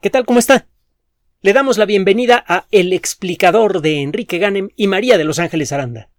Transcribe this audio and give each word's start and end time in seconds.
¿Qué 0.00 0.10
tal? 0.10 0.26
¿Cómo 0.26 0.38
está? 0.38 0.66
Le 1.40 1.54
damos 1.54 1.78
la 1.78 1.86
bienvenida 1.86 2.44
a 2.46 2.66
El 2.70 2.92
explicador 2.92 3.80
de 3.80 4.02
Enrique 4.02 4.36
Ganem 4.36 4.68
y 4.76 4.88
María 4.88 5.16
de 5.16 5.24
Los 5.24 5.38
Ángeles 5.38 5.72
Aranda. 5.72 6.10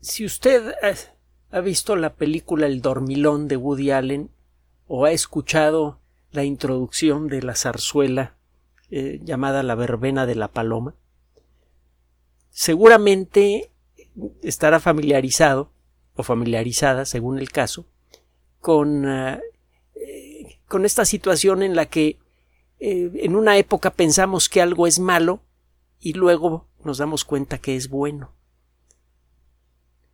Si 0.00 0.24
usted 0.24 0.74
ha 1.52 1.60
visto 1.60 1.94
la 1.94 2.14
película 2.14 2.66
El 2.66 2.82
dormilón 2.82 3.46
de 3.46 3.56
Woody 3.56 3.92
Allen 3.92 4.30
o 4.88 5.04
ha 5.04 5.12
escuchado 5.12 6.00
la 6.32 6.42
introducción 6.42 7.28
de 7.28 7.42
la 7.42 7.54
zarzuela 7.54 8.34
eh, 8.90 9.20
llamada 9.22 9.62
La 9.62 9.76
verbena 9.76 10.26
de 10.26 10.34
la 10.34 10.48
paloma, 10.48 10.96
seguramente 12.50 13.70
estará 14.42 14.80
familiarizado 14.80 15.70
o 16.16 16.24
familiarizada, 16.24 17.04
según 17.04 17.38
el 17.38 17.52
caso, 17.52 17.86
con 18.60 19.06
ah, 19.06 19.40
con 20.70 20.86
esta 20.86 21.04
situación 21.04 21.64
en 21.64 21.74
la 21.74 21.86
que 21.86 22.16
eh, 22.78 23.10
en 23.16 23.34
una 23.34 23.58
época 23.58 23.90
pensamos 23.90 24.48
que 24.48 24.62
algo 24.62 24.86
es 24.86 25.00
malo 25.00 25.42
y 25.98 26.12
luego 26.12 26.68
nos 26.84 26.98
damos 26.98 27.24
cuenta 27.24 27.58
que 27.58 27.74
es 27.74 27.88
bueno. 27.88 28.32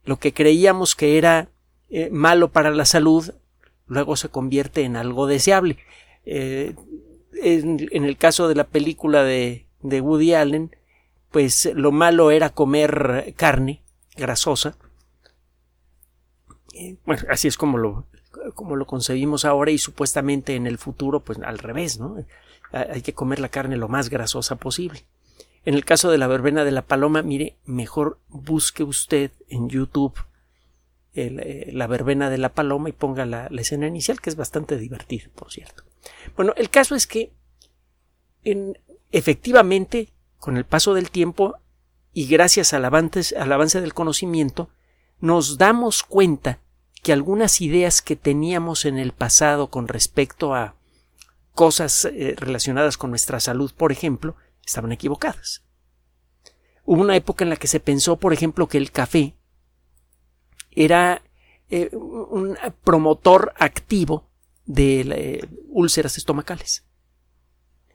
Lo 0.04 0.18
que 0.18 0.32
creíamos 0.32 0.96
que 0.96 1.18
era 1.18 1.50
eh, 1.90 2.08
malo 2.10 2.50
para 2.52 2.70
la 2.70 2.86
salud 2.86 3.34
luego 3.86 4.16
se 4.16 4.30
convierte 4.30 4.82
en 4.82 4.96
algo 4.96 5.26
deseable. 5.26 5.76
Eh, 6.24 6.74
en, 7.42 8.04
el 8.04 8.16
caso 8.16 8.48
de 8.48 8.54
la 8.54 8.64
película 8.64 9.24
de, 9.24 9.66
de 9.82 10.00
Woody 10.00 10.32
Allen, 10.32 10.74
pues 11.30 11.70
lo 11.74 11.92
malo 11.92 12.30
era 12.30 12.48
comer 12.48 13.34
carne 13.36 13.82
grasosa. 14.16 14.78
Bueno, 17.04 17.22
así 17.28 17.46
es 17.46 17.58
como 17.58 17.76
lo, 17.76 18.06
como 18.54 18.76
lo 18.76 18.86
concebimos 18.86 19.44
ahora 19.44 19.70
y 19.70 19.78
supuestamente 19.78 20.54
en 20.54 20.66
el 20.66 20.78
futuro, 20.78 21.20
pues 21.20 21.38
al 21.40 21.58
revés, 21.58 21.98
¿no? 21.98 22.16
Hay 22.72 23.02
que 23.02 23.14
comer 23.14 23.38
la 23.38 23.48
carne 23.48 23.76
lo 23.76 23.88
más 23.88 24.10
grasosa 24.10 24.56
posible. 24.56 25.06
En 25.64 25.74
el 25.74 25.84
caso 25.84 26.10
de 26.10 26.18
la 26.18 26.26
verbena 26.26 26.64
de 26.64 26.70
la 26.70 26.82
paloma, 26.82 27.22
mire, 27.22 27.56
mejor 27.64 28.18
busque 28.28 28.84
usted 28.84 29.32
en 29.48 29.68
YouTube 29.68 30.14
eh, 31.18 31.70
la 31.72 31.86
verbena 31.86 32.28
de 32.28 32.36
la 32.36 32.50
paloma 32.50 32.90
y 32.90 32.92
ponga 32.92 33.24
la, 33.24 33.46
escena 33.46 33.86
inicial, 33.86 34.20
que 34.20 34.28
es 34.28 34.36
bastante 34.36 34.76
divertida, 34.76 35.24
por 35.34 35.50
cierto. 35.50 35.82
Bueno, 36.36 36.52
el 36.58 36.68
caso 36.68 36.94
es 36.94 37.06
que 37.06 37.32
en, 38.44 38.78
efectivamente, 39.12 40.12
con 40.38 40.58
el 40.58 40.66
paso 40.66 40.92
del 40.92 41.10
tiempo 41.10 41.56
y 42.12 42.26
gracias 42.26 42.74
al 42.74 42.84
avance, 42.84 43.34
al 43.34 43.50
avance 43.50 43.80
del 43.80 43.94
conocimiento, 43.94 44.68
nos 45.18 45.56
damos 45.56 46.02
cuenta 46.02 46.60
que 47.06 47.12
algunas 47.12 47.60
ideas 47.60 48.02
que 48.02 48.16
teníamos 48.16 48.84
en 48.84 48.98
el 48.98 49.12
pasado 49.12 49.70
con 49.70 49.86
respecto 49.86 50.56
a 50.56 50.74
cosas 51.54 52.04
eh, 52.04 52.34
relacionadas 52.36 52.98
con 52.98 53.10
nuestra 53.10 53.38
salud, 53.38 53.72
por 53.76 53.92
ejemplo, 53.92 54.34
estaban 54.66 54.90
equivocadas. 54.90 55.62
Hubo 56.84 57.02
una 57.02 57.14
época 57.14 57.44
en 57.44 57.50
la 57.50 57.58
que 57.58 57.68
se 57.68 57.78
pensó, 57.78 58.16
por 58.16 58.32
ejemplo, 58.32 58.66
que 58.66 58.78
el 58.78 58.90
café 58.90 59.36
era 60.72 61.22
eh, 61.70 61.90
un 61.94 62.58
promotor 62.82 63.54
activo 63.56 64.28
de 64.64 65.02
eh, 65.02 65.48
úlceras 65.68 66.18
estomacales. 66.18 66.86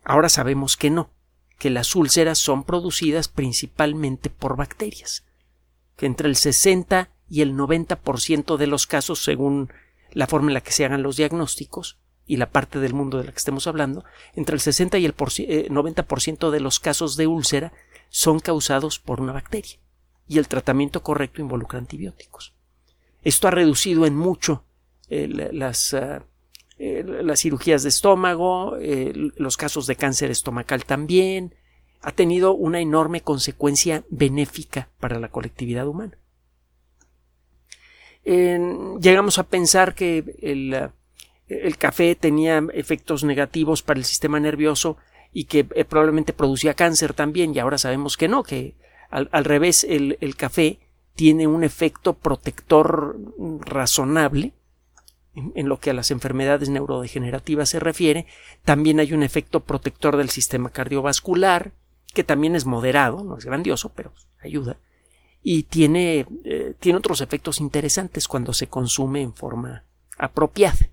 Ahora 0.05 0.29
sabemos 0.29 0.77
que 0.77 0.89
no, 0.89 1.11
que 1.57 1.69
las 1.69 1.97
úlceras 1.97 2.37
son 2.37 2.63
producidas 2.63 3.27
principalmente 3.27 4.29
por 4.29 4.55
bacterias, 4.55 5.25
que 5.97 6.05
entre 6.05 6.29
el 6.29 6.37
60 6.37 7.11
y 7.31 7.41
el 7.41 7.55
90% 7.55 8.57
de 8.57 8.67
los 8.67 8.87
casos, 8.87 9.23
según 9.23 9.71
la 10.11 10.27
forma 10.27 10.49
en 10.49 10.53
la 10.53 10.61
que 10.61 10.73
se 10.73 10.83
hagan 10.83 11.01
los 11.01 11.15
diagnósticos 11.15 11.97
y 12.27 12.35
la 12.35 12.49
parte 12.49 12.79
del 12.79 12.93
mundo 12.93 13.17
de 13.17 13.23
la 13.23 13.31
que 13.31 13.37
estemos 13.37 13.67
hablando, 13.67 14.03
entre 14.35 14.55
el 14.55 14.59
60 14.59 14.97
y 14.97 15.05
el 15.05 15.15
90% 15.15 16.47
eh, 16.47 16.51
de 16.51 16.59
los 16.59 16.81
casos 16.81 17.15
de 17.15 17.27
úlcera 17.27 17.71
son 18.09 18.41
causados 18.41 18.99
por 18.99 19.21
una 19.21 19.31
bacteria 19.31 19.79
y 20.27 20.39
el 20.39 20.49
tratamiento 20.49 21.03
correcto 21.03 21.39
involucra 21.39 21.79
antibióticos. 21.79 22.53
Esto 23.23 23.47
ha 23.47 23.51
reducido 23.51 24.05
en 24.05 24.17
mucho 24.17 24.65
eh, 25.07 25.29
las, 25.53 25.93
ah, 25.93 26.25
eh, 26.77 27.05
las 27.05 27.39
cirugías 27.39 27.83
de 27.83 27.89
estómago, 27.89 28.75
los 29.37 29.55
casos 29.55 29.87
de 29.87 29.95
cáncer 29.95 30.31
estomacal 30.31 30.83
también, 30.83 31.55
ha 32.01 32.11
tenido 32.11 32.53
una 32.53 32.81
enorme 32.81 33.21
consecuencia 33.21 34.03
benéfica 34.09 34.89
para 34.99 35.17
la 35.17 35.29
colectividad 35.29 35.87
humana 35.87 36.17
llegamos 38.23 39.39
a 39.39 39.43
pensar 39.43 39.95
que 39.95 40.35
el, 40.41 41.75
café 41.77 42.15
tenía 42.15 42.63
efectos 42.73 43.23
negativos 43.23 43.81
para 43.81 43.99
el 43.99 44.05
sistema 44.05 44.39
nervioso 44.39 44.97
y 45.33 45.45
que 45.45 45.67
eh, 45.75 45.85
probablemente 45.85 46.33
producía 46.33 46.73
cáncer 46.73 47.13
también 47.13 47.53
y 47.55 47.59
ahora 47.59 47.77
sabemos 47.77 48.17
que 48.17 48.27
no, 48.27 48.43
que 48.43 48.75
al, 49.09 49.45
revés 49.45 49.85
el, 49.87 50.35
café 50.37 50.79
tiene 51.15 51.47
un 51.47 51.63
efecto 51.63 52.13
protector 52.13 53.17
razonable 53.59 54.53
en, 55.35 55.67
lo 55.67 55.79
que 55.79 55.89
a 55.89 55.93
las 55.93 56.11
enfermedades 56.11 56.69
neurodegenerativas 56.69 57.69
se 57.69 57.79
refiere, 57.79 58.27
también 58.63 58.99
hay 58.99 59.13
un 59.13 59.23
efecto 59.23 59.61
protector 59.61 60.17
del 60.17 60.29
sistema 60.29 60.69
cardiovascular, 60.69 61.71
que 62.13 62.23
también 62.23 62.55
es 62.55 62.65
moderado, 62.65 63.23
no 63.23 63.37
es 63.37 63.45
grandioso, 63.45 63.93
pero 63.95 64.13
ayuda 64.41 64.77
y 65.43 65.63
tiene, 65.63 66.27
eh, 66.43 66.75
tiene 66.79 66.99
otros 66.99 67.21
efectos 67.21 67.59
interesantes 67.59 68.27
cuando 68.27 68.53
se 68.53 68.67
consume 68.67 69.21
en 69.21 69.33
forma 69.33 69.83
apropiada. 70.17 70.89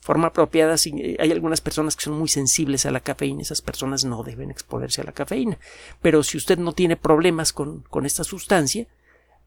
Forma 0.00 0.28
apropiada, 0.28 0.76
eh, 0.84 1.16
hay 1.18 1.30
algunas 1.32 1.60
personas 1.60 1.96
que 1.96 2.04
son 2.04 2.18
muy 2.18 2.28
sensibles 2.28 2.86
a 2.86 2.90
la 2.90 3.00
cafeína, 3.00 3.42
esas 3.42 3.62
personas 3.62 4.04
no 4.04 4.22
deben 4.22 4.50
exponerse 4.50 5.00
a 5.00 5.04
la 5.04 5.12
cafeína. 5.12 5.58
Pero 6.00 6.22
si 6.22 6.36
usted 6.36 6.58
no 6.58 6.72
tiene 6.72 6.96
problemas 6.96 7.52
con, 7.52 7.82
con 7.82 8.06
esta 8.06 8.24
sustancia, 8.24 8.86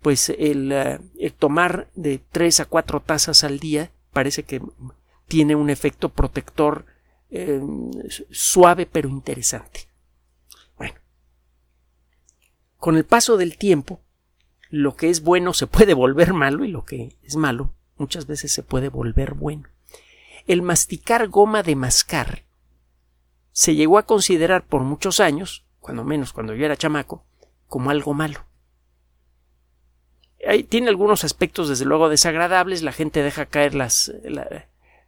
pues 0.02 0.30
el, 0.30 0.72
eh, 0.72 1.32
tomar 1.38 1.90
de 1.96 2.22
3 2.32 2.62
a 2.62 2.66
4 2.66 3.02
tazas 3.02 3.44
al 3.44 3.60
día 3.60 3.92
parece 4.14 4.44
que 4.44 4.62
tiene 5.28 5.56
un 5.56 5.70
efecto 5.70 6.10
protector 6.10 6.86
suave 8.32 8.86
pero 8.86 9.10
interesante. 9.10 9.87
Con 12.78 12.98
el 12.98 13.06
paso 13.06 13.38
del 13.38 13.58
tiempo, 13.58 14.02
lo 14.70 14.96
que 14.96 15.10
es 15.10 15.24
bueno 15.24 15.54
se 15.54 15.68
puede 15.68 15.94
volver 15.94 16.34
malo 16.34 16.66
y 16.66 16.70
lo 16.70 16.86
que 16.86 17.16
es 17.24 17.36
malo 17.36 17.74
muchas 17.98 18.28
veces 18.28 18.52
se 18.52 18.64
puede 18.64 18.90
volver 18.90 19.34
bueno. 19.34 19.70
El 20.46 20.62
masticar 20.62 21.28
goma 21.28 21.64
de 21.64 21.76
mascar 21.76 22.44
se 23.52 23.76
llegó 23.76 23.98
a 23.98 24.06
considerar 24.06 24.66
por 24.66 24.84
muchos 24.84 25.20
años, 25.20 25.66
cuando 25.80 26.04
menos 26.04 26.32
cuando 26.32 26.54
yo 26.54 26.66
era 26.66 26.78
chamaco, 26.78 27.26
como 27.68 27.90
algo 27.90 28.14
malo. 28.14 28.46
tiene 30.70 30.90
algunos 30.90 31.24
aspectos 31.24 31.70
desde 31.70 31.86
luego 31.86 32.10
desagradables, 32.10 32.84
la 32.84 32.92
gente 32.92 33.24
deja 33.24 33.48
caer 33.48 33.74
las, 33.74 34.14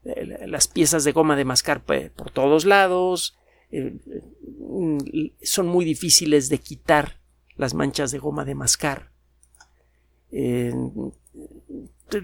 las 0.04 0.68
piezas 0.68 1.04
de 1.04 1.12
goma 1.12 1.36
de 1.36 1.46
mascar 1.46 1.82
por 1.82 2.32
todos 2.32 2.66
lados, 2.66 3.38
eh, 3.72 3.98
son 5.44 5.68
muy 5.68 5.86
difíciles 5.86 6.50
de 6.50 6.58
quitar 6.58 7.19
las 7.60 7.74
manchas 7.74 8.12
de 8.12 8.20
goma 8.20 8.46
de 8.46 8.56
mascar. 8.56 9.12
Eh, 10.32 10.74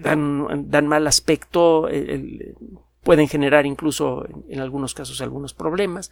dan, 0.00 0.86
mal 0.86 1.06
aspecto, 1.06 1.88
eh, 1.90 2.54
pueden 3.02 3.28
generar 3.28 3.66
incluso 3.66 4.26
en, 4.48 4.60
algunos 4.60 4.94
casos 4.94 5.20
algunos 5.20 5.52
problemas. 5.52 6.10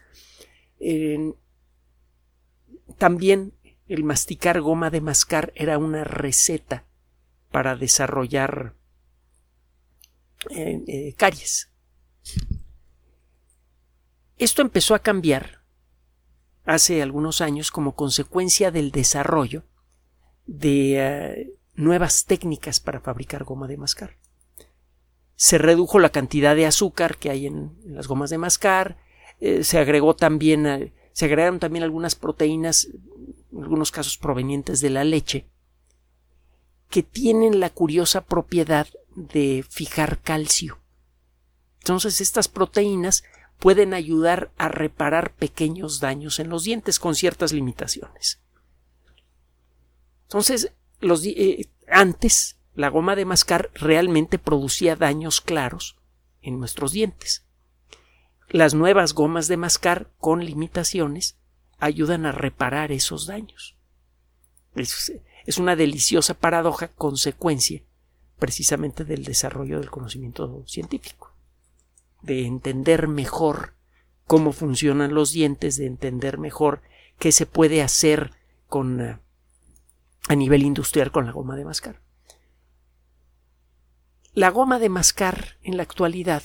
también 2.99 3.55
el 3.89 4.05
masticar 4.05 4.61
goma 4.61 4.91
de 4.91 5.01
mascar 5.01 5.53
era 5.57 5.79
una 5.79 6.05
receta 6.05 6.85
para 7.51 7.77
desarrollar 7.77 8.75
eh, 10.51 11.15
caries. 11.17 11.71
Esto 14.37 14.61
empezó 14.61 14.95
a 14.95 14.99
cambiar 14.99 15.64
hace 16.65 17.03
algunos 17.03 17.41
años 17.41 17.71
como 17.71 17.95
consecuencia 17.95 18.71
del 18.71 18.91
desarrollo 18.91 19.65
de 20.47 20.99
eh, 20.99 21.51
nuevas 21.75 22.25
técnicas 22.25 22.81
para 22.81 23.01
fabricar 23.01 23.45
goma 23.45 23.69
de 23.69 23.77
mascar. 23.77 24.17
Se 25.37 25.59
redujo 25.59 25.99
la 25.99 26.11
cantidad 26.11 26.55
de 26.55 26.67
azúcar 26.67 27.17
que 27.17 27.31
hay 27.31 27.47
en, 27.47 27.77
las 27.85 28.07
gomas 28.07 28.31
de 28.31 28.39
mascar, 28.39 28.99
eh, 29.41 29.65
se 29.65 29.79
agregó 29.79 30.15
también, 30.15 30.67
eh, 30.67 30.93
se 31.13 31.25
agregaron 31.27 31.59
también 31.59 31.83
algunas 31.83 32.15
proteínas, 32.15 32.89
en 33.53 33.63
algunos 33.63 33.91
casos 33.91 34.17
provenientes 34.17 34.81
de 34.81 34.91
la 34.91 35.05
leche, 35.05 35.49
que 36.89 37.03
tienen 37.03 37.61
la 37.61 37.71
curiosa 37.71 38.25
propiedad 38.25 38.87
de 39.17 39.65
fijar 39.69 40.21
calcio. 40.21 40.79
Entonces 41.81 42.21
estas 42.21 42.49
proteínas 42.49 43.25
pueden 43.59 43.95
ayudar 43.95 44.53
a 44.59 44.69
reparar 44.69 45.35
pequeños 45.35 46.01
daños 46.01 46.39
en 46.39 46.49
los 46.49 46.65
dientes 46.65 46.99
con 46.99 47.15
ciertas 47.15 47.53
limitaciones. 47.53 48.41
Entonces, 50.25 50.73
eh, 51.01 51.67
antes 51.89 52.59
la 52.75 52.89
goma 52.89 53.15
de 53.17 53.25
mascar 53.25 53.71
realmente 53.75 54.39
producía 54.39 54.97
daños 54.97 55.41
claros 55.41 55.97
en 56.43 56.59
nuestros 56.59 56.93
dientes. 56.93 57.43
las 58.51 58.75
nuevas 58.75 59.15
gomas 59.15 59.49
de 59.49 59.57
mascar 59.57 60.13
con 60.19 60.45
limitaciones 60.45 61.37
ayudan 61.79 62.25
a 62.25 62.31
reparar 62.31 62.93
esos 62.93 63.27
daños. 63.27 63.77
Es 64.77 65.59
una 65.59 65.75
deliciosa 65.75 66.35
paradoja 66.35 66.89
consecuencia 66.89 67.83
precisamente 68.39 69.05
del 69.05 69.25
desarrollo 69.25 69.81
del 69.81 69.91
conocimiento 69.91 70.65
científico, 70.67 71.34
de 72.25 72.47
entender 72.47 73.09
mejor 73.09 73.75
cómo 74.27 74.53
funcionan 74.53 75.15
los 75.15 75.33
dientes, 75.33 75.77
de 75.77 75.87
entender 75.87 76.39
mejor 76.39 76.83
qué 77.19 77.33
se 77.33 77.47
puede 77.47 77.83
hacer 77.83 78.33
con 78.69 79.01
eh, 79.01 79.19
a 80.29 80.35
nivel 80.35 80.63
industrial 80.63 81.13
con 81.13 81.27
la 81.27 81.33
goma 81.33 81.57
de 81.57 81.65
mascar. 81.65 82.01
La 84.33 84.51
goma 84.51 84.79
de 84.79 84.89
mascar 84.89 85.59
en 85.63 85.77
la 85.77 85.85
actualidad, 85.85 86.43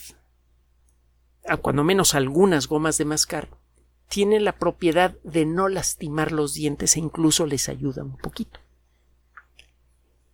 cuando 1.61 1.83
menos 1.83 2.13
algunas 2.13 2.67
gomas 2.67 2.97
de 2.97 3.05
mascar, 3.05 3.49
tienen 4.09 4.43
la 4.43 4.57
propiedad 4.57 5.15
de 5.23 5.45
no 5.45 5.69
lastimar 5.69 6.31
los 6.31 6.53
dientes 6.53 6.95
e 6.95 6.99
incluso 6.99 7.45
les 7.45 7.69
ayuda 7.69 8.03
un 8.03 8.17
poquito. 8.17 8.59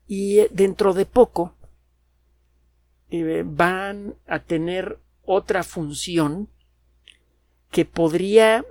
Y 0.08 0.40
eh, 0.40 0.50
dentro 0.52 0.94
de 0.94 1.06
poco 1.06 1.54
eh, 3.10 3.44
van 3.46 4.16
a 4.28 4.40
tener 4.40 5.00
otra 5.26 5.64
función 5.64 6.50
que 7.72 7.86
podría 7.86 8.66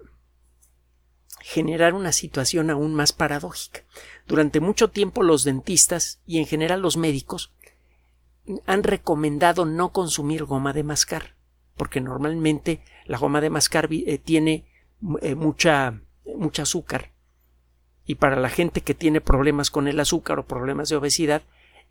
generar 1.41 1.93
una 1.93 2.13
situación 2.13 2.71
aún 2.71 2.95
más 2.95 3.13
paradójica. 3.13 3.83
Durante 4.27 4.61
mucho 4.61 4.89
tiempo 4.89 5.23
los 5.23 5.45
dentistas 5.45 6.21
y 6.27 6.39
en 6.39 6.47
general 6.47 6.81
los 6.81 6.97
médicos 6.97 7.53
han 8.67 8.83
recomendado 8.83 9.65
no 9.65 9.93
consumir 9.93 10.45
goma 10.45 10.73
de 10.73 10.85
mascar, 10.85 11.35
porque 11.77 12.01
normalmente 12.01 12.83
la 13.05 13.19
goma 13.19 13.41
de 13.41 13.51
mascar 13.51 13.89
eh, 13.91 14.19
tiene 14.19 14.65
eh, 15.21 15.35
mucha, 15.35 16.01
mucha 16.37 16.63
azúcar. 16.63 17.13
Y 18.07 18.17
para 18.17 18.37
la 18.37 18.49
gente 18.49 18.81
que 18.81 18.95
tiene 18.95 19.21
problemas 19.21 19.71
con 19.71 19.89
el 19.89 20.01
azúcar 20.01 20.39
o 20.39 20.47
problemas 20.47 20.89
de 20.89 20.97
obesidad, 20.97 21.43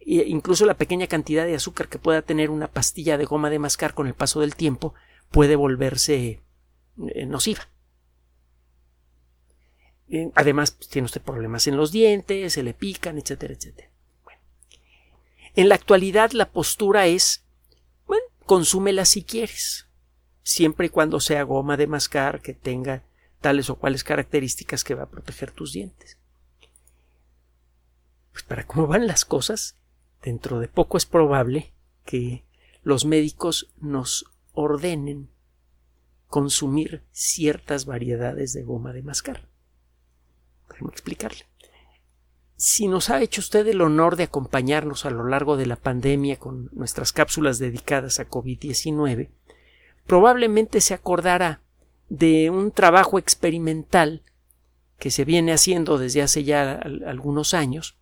incluso 0.05 0.65
la 0.65 0.75
pequeña 0.75 1.07
cantidad 1.07 1.45
de 1.45 1.55
azúcar 1.55 1.88
que 1.88 2.00
pueda 2.00 2.21
tener 2.21 2.50
una 2.50 2.67
pastilla 2.67 3.17
de 3.17 3.25
goma 3.25 3.50
de 3.50 3.59
mascar 3.59 3.94
con 3.94 4.07
el 4.07 4.13
paso 4.13 4.41
del 4.41 4.55
tiempo 4.55 4.94
puede 5.31 5.55
volverse 5.55 6.41
eh, 7.13 7.25
nociva. 7.25 7.67
Además, 10.35 10.71
pues, 10.71 10.89
tiene 10.89 11.05
usted 11.05 11.21
problemas 11.21 11.65
en 11.67 11.77
los 11.77 11.91
dientes, 11.91 12.53
se 12.53 12.63
le 12.63 12.73
pican, 12.73 13.17
etcétera, 13.17 13.53
etcétera. 13.53 13.89
En 15.55 15.69
la 15.69 15.75
actualidad 15.75 16.31
la 16.31 16.51
postura 16.51 17.05
es, 17.07 17.44
bueno, 18.07 18.23
consúmela 18.45 19.05
si 19.05 19.23
quieres, 19.23 19.88
siempre 20.41 20.88
y 20.88 20.89
cuando 20.89 21.19
sea 21.19 21.44
goma 21.44 21.77
de 21.77 21.88
mascar 21.88 22.41
que 22.41 22.53
tenga 22.53 23.03
tales 23.39 23.69
o 23.69 23.75
cuales 23.75 24.03
características 24.03 24.83
que 24.83 24.95
va 24.95 25.03
a 25.03 25.09
proteger 25.09 25.51
tus 25.51 25.73
dientes. 25.73 26.17
Pues 28.31 28.44
para 28.44 28.65
cómo 28.65 28.88
van 28.88 29.05
las 29.05 29.25
cosas, 29.25 29.77
dentro 30.23 30.59
de 30.59 30.67
poco 30.67 30.97
es 30.97 31.05
probable 31.05 31.73
que 32.05 32.45
los 32.81 33.05
médicos 33.05 33.71
nos 33.79 34.25
ordenen 34.53 35.29
consumir 36.27 37.03
ciertas 37.11 37.85
variedades 37.85 38.53
de 38.53 38.63
goma 38.63 38.93
de 38.93 39.03
mascar. 39.03 39.47
Déjame 40.69 40.91
explicarle 40.91 41.45
si 42.65 42.87
nos 42.87 43.09
ha 43.09 43.21
hecho 43.21 43.41
usted 43.41 43.67
el 43.67 43.81
honor 43.81 44.15
de 44.15 44.23
acompañarnos 44.23 45.05
a 45.05 45.09
lo 45.09 45.25
largo 45.27 45.57
de 45.57 45.65
la 45.65 45.75
pandemia 45.75 46.37
con 46.37 46.69
nuestras 46.71 47.11
cápsulas 47.11 47.59
dedicadas 47.59 48.21
a 48.21 48.29
COVID-19, 48.29 49.29
probablemente 50.07 50.79
se 50.79 50.93
acordará 50.93 51.61
de 52.07 52.49
un 52.49 52.71
trabajo 52.71 53.19
experimental 53.19 54.23
que 54.97 55.11
se 55.11 55.25
viene 55.25 55.51
haciendo 55.51 55.97
desde 55.97 56.21
hace 56.21 56.45
ya 56.45 56.79
algunos 57.05 57.53
años 57.53 57.97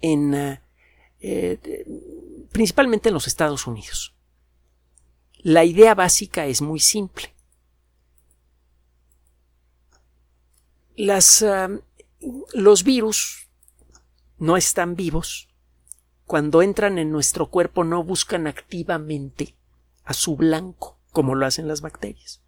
en 0.00 0.34
eh, 0.34 0.60
eh, 1.20 1.84
principalmente 2.52 3.08
en 3.08 3.14
los 3.14 3.26
Estados 3.26 3.66
Unidos. 3.66 4.14
La 5.38 5.64
idea 5.64 5.94
básica 5.94 6.46
es 6.46 6.62
muy 6.62 6.80
simple. 6.80 7.34
Las 10.96 11.44
los 12.52 12.84
virus 12.84 13.48
no 14.38 14.56
están 14.56 14.96
vivos. 14.96 15.48
Cuando 16.26 16.62
entran 16.62 16.98
en 16.98 17.10
nuestro 17.10 17.46
cuerpo 17.48 17.84
no 17.84 18.02
buscan 18.04 18.46
activamente 18.46 19.56
a 20.04 20.12
su 20.14 20.36
blanco, 20.36 20.98
como 21.12 21.34
lo 21.34 21.46
hacen 21.46 21.68
las 21.68 21.80
bacterias. 21.80 22.42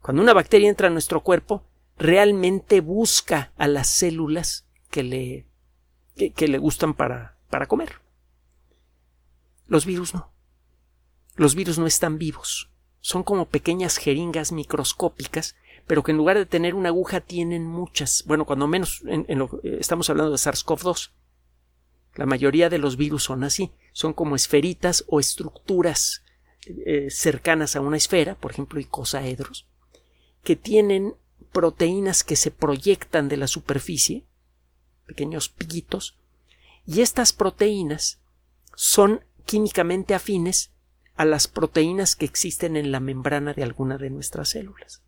Cuando 0.00 0.22
una 0.22 0.34
bacteria 0.34 0.68
entra 0.68 0.88
en 0.88 0.92
nuestro 0.92 1.22
cuerpo, 1.22 1.64
realmente 1.96 2.80
busca 2.80 3.52
a 3.56 3.68
las 3.68 3.88
células 3.88 4.66
que 4.90 5.02
le, 5.02 5.46
que, 6.14 6.48
le 6.48 6.58
gustan 6.58 6.94
para, 6.94 7.35
para 7.50 7.66
comer. 7.66 8.00
Los 9.66 9.86
virus 9.86 10.14
no. 10.14 10.32
Los 11.36 11.54
virus 11.54 11.78
no 11.78 11.86
están 11.86 12.18
vivos. 12.18 12.70
Son 13.00 13.22
como 13.22 13.48
pequeñas 13.48 13.98
jeringas 13.98 14.52
microscópicas 14.52 15.56
pero 15.86 16.02
que 16.02 16.10
en 16.10 16.18
lugar 16.18 16.36
de 16.36 16.46
tener 16.46 16.74
una 16.74 16.88
aguja 16.88 17.20
tienen 17.20 17.64
muchas. 17.64 18.24
Bueno, 18.26 18.44
cuando 18.44 18.66
menos 18.66 19.02
en, 19.06 19.38
lo, 19.38 19.60
eh, 19.62 19.78
estamos 19.80 20.10
hablando 20.10 20.32
de 20.32 20.38
SARS-CoV-2. 20.38 21.12
La 22.16 22.26
mayoría 22.26 22.68
de 22.70 22.78
los 22.78 22.96
virus 22.96 23.24
son 23.24 23.44
así, 23.44 23.72
son 23.92 24.12
como 24.12 24.36
esferitas 24.36 25.04
o 25.06 25.20
estructuras 25.20 26.24
eh, 26.66 27.08
cercanas 27.10 27.76
a 27.76 27.80
una 27.80 27.98
esfera, 27.98 28.34
por 28.34 28.50
ejemplo, 28.50 28.80
icosaedros, 28.80 29.68
que 30.42 30.56
tienen 30.56 31.14
proteínas 31.52 32.24
que 32.24 32.36
se 32.36 32.50
proyectan 32.50 33.28
de 33.28 33.36
la 33.36 33.46
superficie, 33.46 34.24
pequeños 35.06 35.50
piquitos, 35.50 36.16
y 36.86 37.00
estas 37.00 37.32
proteínas 37.32 38.20
son 38.74 39.24
químicamente 39.44 40.14
afines 40.14 40.72
a 41.16 41.24
las 41.24 41.48
proteínas 41.48 42.14
que 42.14 42.26
existen 42.26 42.76
en 42.76 42.92
la 42.92 43.00
membrana 43.00 43.54
de 43.54 43.62
alguna 43.62 43.98
de 43.98 44.10
nuestras 44.10 44.50
células. 44.50 45.02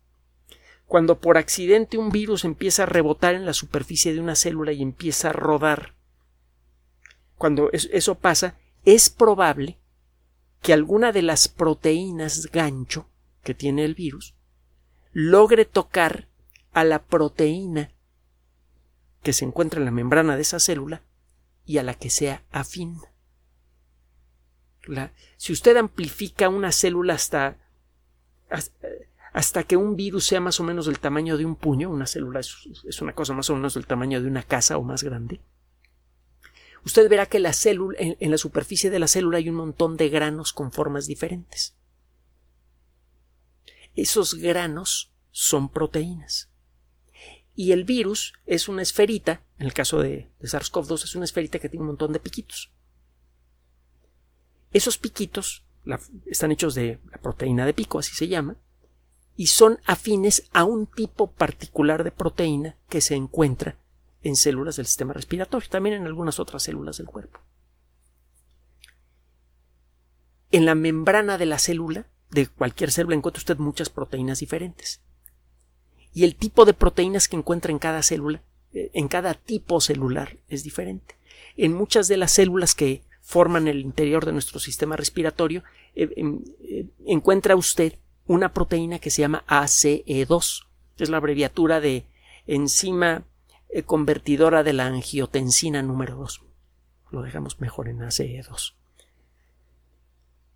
Cuando 0.85 1.19
por 1.19 1.37
accidente 1.37 1.97
un 1.97 2.09
virus 2.09 2.45
empieza 2.45 2.83
a 2.83 2.87
rebotar 2.87 3.35
en 3.35 3.45
la 3.45 3.53
superficie 3.53 4.13
de 4.13 4.19
una 4.19 4.35
célula 4.35 4.71
y 4.71 4.81
empieza 4.81 5.29
a 5.29 5.33
rodar, 5.33 5.95
cuando 7.37 7.69
eso 7.71 8.15
pasa, 8.15 8.57
es 8.85 9.09
probable 9.09 9.77
que 10.61 10.73
alguna 10.73 11.11
de 11.11 11.21
las 11.21 11.47
proteínas 11.47 12.47
gancho 12.51 13.07
que 13.43 13.53
tiene 13.53 13.85
el 13.85 13.95
virus 13.95 14.35
logre 15.13 15.65
tocar 15.65 16.27
a 16.73 16.83
la 16.83 17.03
proteína 17.03 17.91
que 19.23 19.31
se 19.31 19.45
encuentra 19.45 19.79
en 19.79 19.85
la 19.85 19.91
membrana 19.91 20.35
de 20.35 20.41
esa 20.41 20.59
célula 20.59 21.03
y 21.69 21.77
a 21.77 21.83
la 21.83 21.93
que 21.93 22.09
sea 22.09 22.41
afín. 22.49 22.97
si 25.37 25.53
usted 25.53 25.77
amplifica 25.77 26.49
una 26.49 26.71
célula 26.71 27.13
hasta 27.13 27.57
hasta 29.33 29.63
que 29.65 29.77
un 29.77 29.95
virus 29.95 30.25
sea 30.25 30.41
más 30.41 30.59
o 30.59 30.63
menos 30.63 30.87
del 30.87 30.97
tamaño 30.97 31.37
de 31.37 31.45
un 31.45 31.55
puño, 31.55 31.91
una 31.91 32.07
célula 32.07 32.39
es, 32.39 33.01
una 33.03 33.13
cosa 33.13 33.33
más 33.33 33.51
o 33.51 33.55
menos 33.55 33.75
del 33.75 33.85
tamaño 33.85 34.19
de 34.19 34.27
una 34.27 34.41
casa 34.41 34.79
o 34.79 34.81
más 34.81 35.03
grande, 35.03 35.41
usted 36.83 37.07
verá 37.07 37.27
que 37.27 37.37
en, 37.37 38.31
la 38.31 38.37
superficie 38.39 38.89
de 38.89 38.97
la 38.97 39.07
célula 39.07 39.37
hay 39.37 39.49
un 39.49 39.57
montón 39.57 39.95
de 39.95 40.09
granos 40.09 40.53
con 40.53 40.71
formas 40.71 41.05
diferentes. 41.05 41.75
Esos 43.95 44.33
granos 44.33 45.13
son 45.29 45.69
proteínas. 45.69 46.48
Y 47.59 47.73
el 47.73 47.83
virus 47.83 48.35
es 48.45 48.69
una 48.69 48.81
esferita, 48.81 49.41
en 49.57 49.65
el 49.65 49.73
caso 49.73 49.99
de, 49.99 50.31
de 50.39 50.47
SARS-CoV-2 50.47 51.03
es 51.03 51.15
una 51.15 51.25
esferita 51.25 51.59
que 51.59 51.67
tiene 51.67 51.81
un 51.81 51.87
montón 51.87 52.13
de 52.13 52.21
piquitos. 52.21 52.71
Esos 54.71 54.97
piquitos 54.97 55.65
están 56.25 56.53
hechos 56.53 56.73
de 56.73 57.01
la 57.11 57.17
proteína 57.17 57.65
de 57.65 57.73
pico, 57.73 57.99
así 57.99 58.15
se 58.15 58.29
llama, 58.29 58.55
y 59.35 59.47
son 59.47 59.77
afines 59.85 60.49
a 60.53 60.63
un 60.63 60.87
tipo 60.87 61.31
particular 61.31 62.05
de 62.05 62.11
proteína 62.11 62.77
que 62.87 63.01
se 63.01 63.15
encuentra 63.15 63.77
en 64.21 64.37
células 64.37 64.77
del 64.77 64.85
sistema 64.85 65.11
respiratorio, 65.11 65.67
también 65.67 65.95
en 65.95 66.05
algunas 66.05 66.39
otras 66.39 66.63
células 66.63 66.95
del 66.95 67.07
cuerpo. 67.07 67.41
En 70.51 70.63
la 70.63 70.75
membrana 70.75 71.37
de 71.37 71.45
la 71.45 71.59
célula, 71.59 72.07
de 72.31 72.47
cualquier 72.47 72.89
célula, 72.89 73.17
encuentra 73.17 73.41
usted 73.41 73.57
muchas 73.57 73.89
proteínas 73.89 74.39
diferentes. 74.39 75.01
Y 76.13 76.23
el 76.23 76.35
tipo 76.35 76.65
de 76.65 76.73
proteínas 76.73 77.27
que 77.27 77.37
encuentra 77.37 77.71
en 77.71 77.79
cada 77.79 78.03
célula, 78.03 78.41
eh, 78.73 78.89
en 78.93 79.07
cada 79.07 79.33
tipo 79.33 79.81
celular, 79.81 80.37
es 80.47 80.63
diferente. 80.63 81.15
En 81.55 81.73
muchas 81.73 82.07
de 82.07 82.17
las 82.17 82.31
células 82.31 82.75
que 82.75 83.03
forman 83.21 83.67
el 83.67 83.81
interior 83.81 84.25
de 84.25 84.31
nuestro 84.31 84.59
sistema 84.59 84.95
respiratorio, 84.95 85.63
eh, 85.95 86.09
em, 86.15 86.43
eh, 86.61 86.87
encuentra 87.05 87.55
usted 87.55 87.93
una 88.25 88.53
proteína 88.53 88.99
que 88.99 89.11
se 89.11 89.21
llama 89.21 89.43
ACE2. 89.47 90.67
Es 90.97 91.09
la 91.09 91.17
abreviatura 91.17 91.79
de 91.79 92.05
enzima 92.47 93.23
convertidora 93.85 94.63
de 94.63 94.73
la 94.73 94.87
angiotensina 94.87 95.83
número 95.83 96.15
2. 96.15 96.41
Lo 97.11 97.21
dejamos 97.21 97.59
mejor 97.61 97.87
en 97.87 97.99
ACE2. 97.99 98.73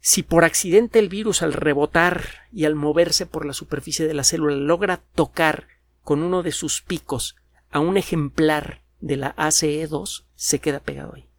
Si 0.05 0.21
por 0.21 0.43
accidente 0.43 0.99
el 0.99 1.07
virus 1.07 1.43
al 1.43 1.53
rebotar 1.53 2.27
y 2.51 2.65
al 2.65 2.75
moverse 2.75 3.25
por 3.25 3.45
la 3.45 3.53
superficie 3.53 4.05
de 4.05 4.13
la 4.13 4.25
célula 4.25 4.53
logra 4.57 4.97
tocar 4.97 5.69
con 6.01 6.23
uno 6.23 6.43
de 6.43 6.51
sus 6.51 6.81
picos 6.81 7.37
a 7.71 7.79
un 7.79 7.95
ejemplar 7.95 8.83
de 8.99 9.15
la 9.15 9.33
ACE2, 9.37 10.25
se 10.35 10.59
queda 10.59 10.81
pegado 10.81 11.15
ahí. 11.15 11.29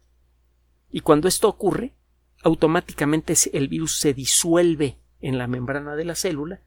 Y 0.89 1.01
cuando 1.01 1.27
esto 1.27 1.47
ocurre, 1.47 1.93
automáticamente 2.41 3.35
el 3.53 3.67
virus 3.67 3.99
se 3.99 4.15
disuelve 4.15 4.97
en 5.21 5.37
la 5.37 5.45
membrana 5.45 5.95
de 5.95 6.05
la 6.05 6.15
célula 6.15 6.59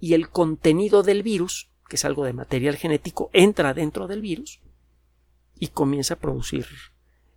y 0.00 0.14
el 0.14 0.30
contenido 0.30 1.04
del 1.04 1.22
virus, 1.22 1.70
que 1.88 1.94
es 1.94 2.04
algo 2.04 2.24
de 2.24 2.32
material 2.32 2.74
genético, 2.74 3.30
entra 3.32 3.72
dentro 3.72 4.08
del 4.08 4.20
virus 4.20 4.58
y 5.60 5.68
comienza 5.68 6.14
a 6.14 6.18
producir 6.18 6.66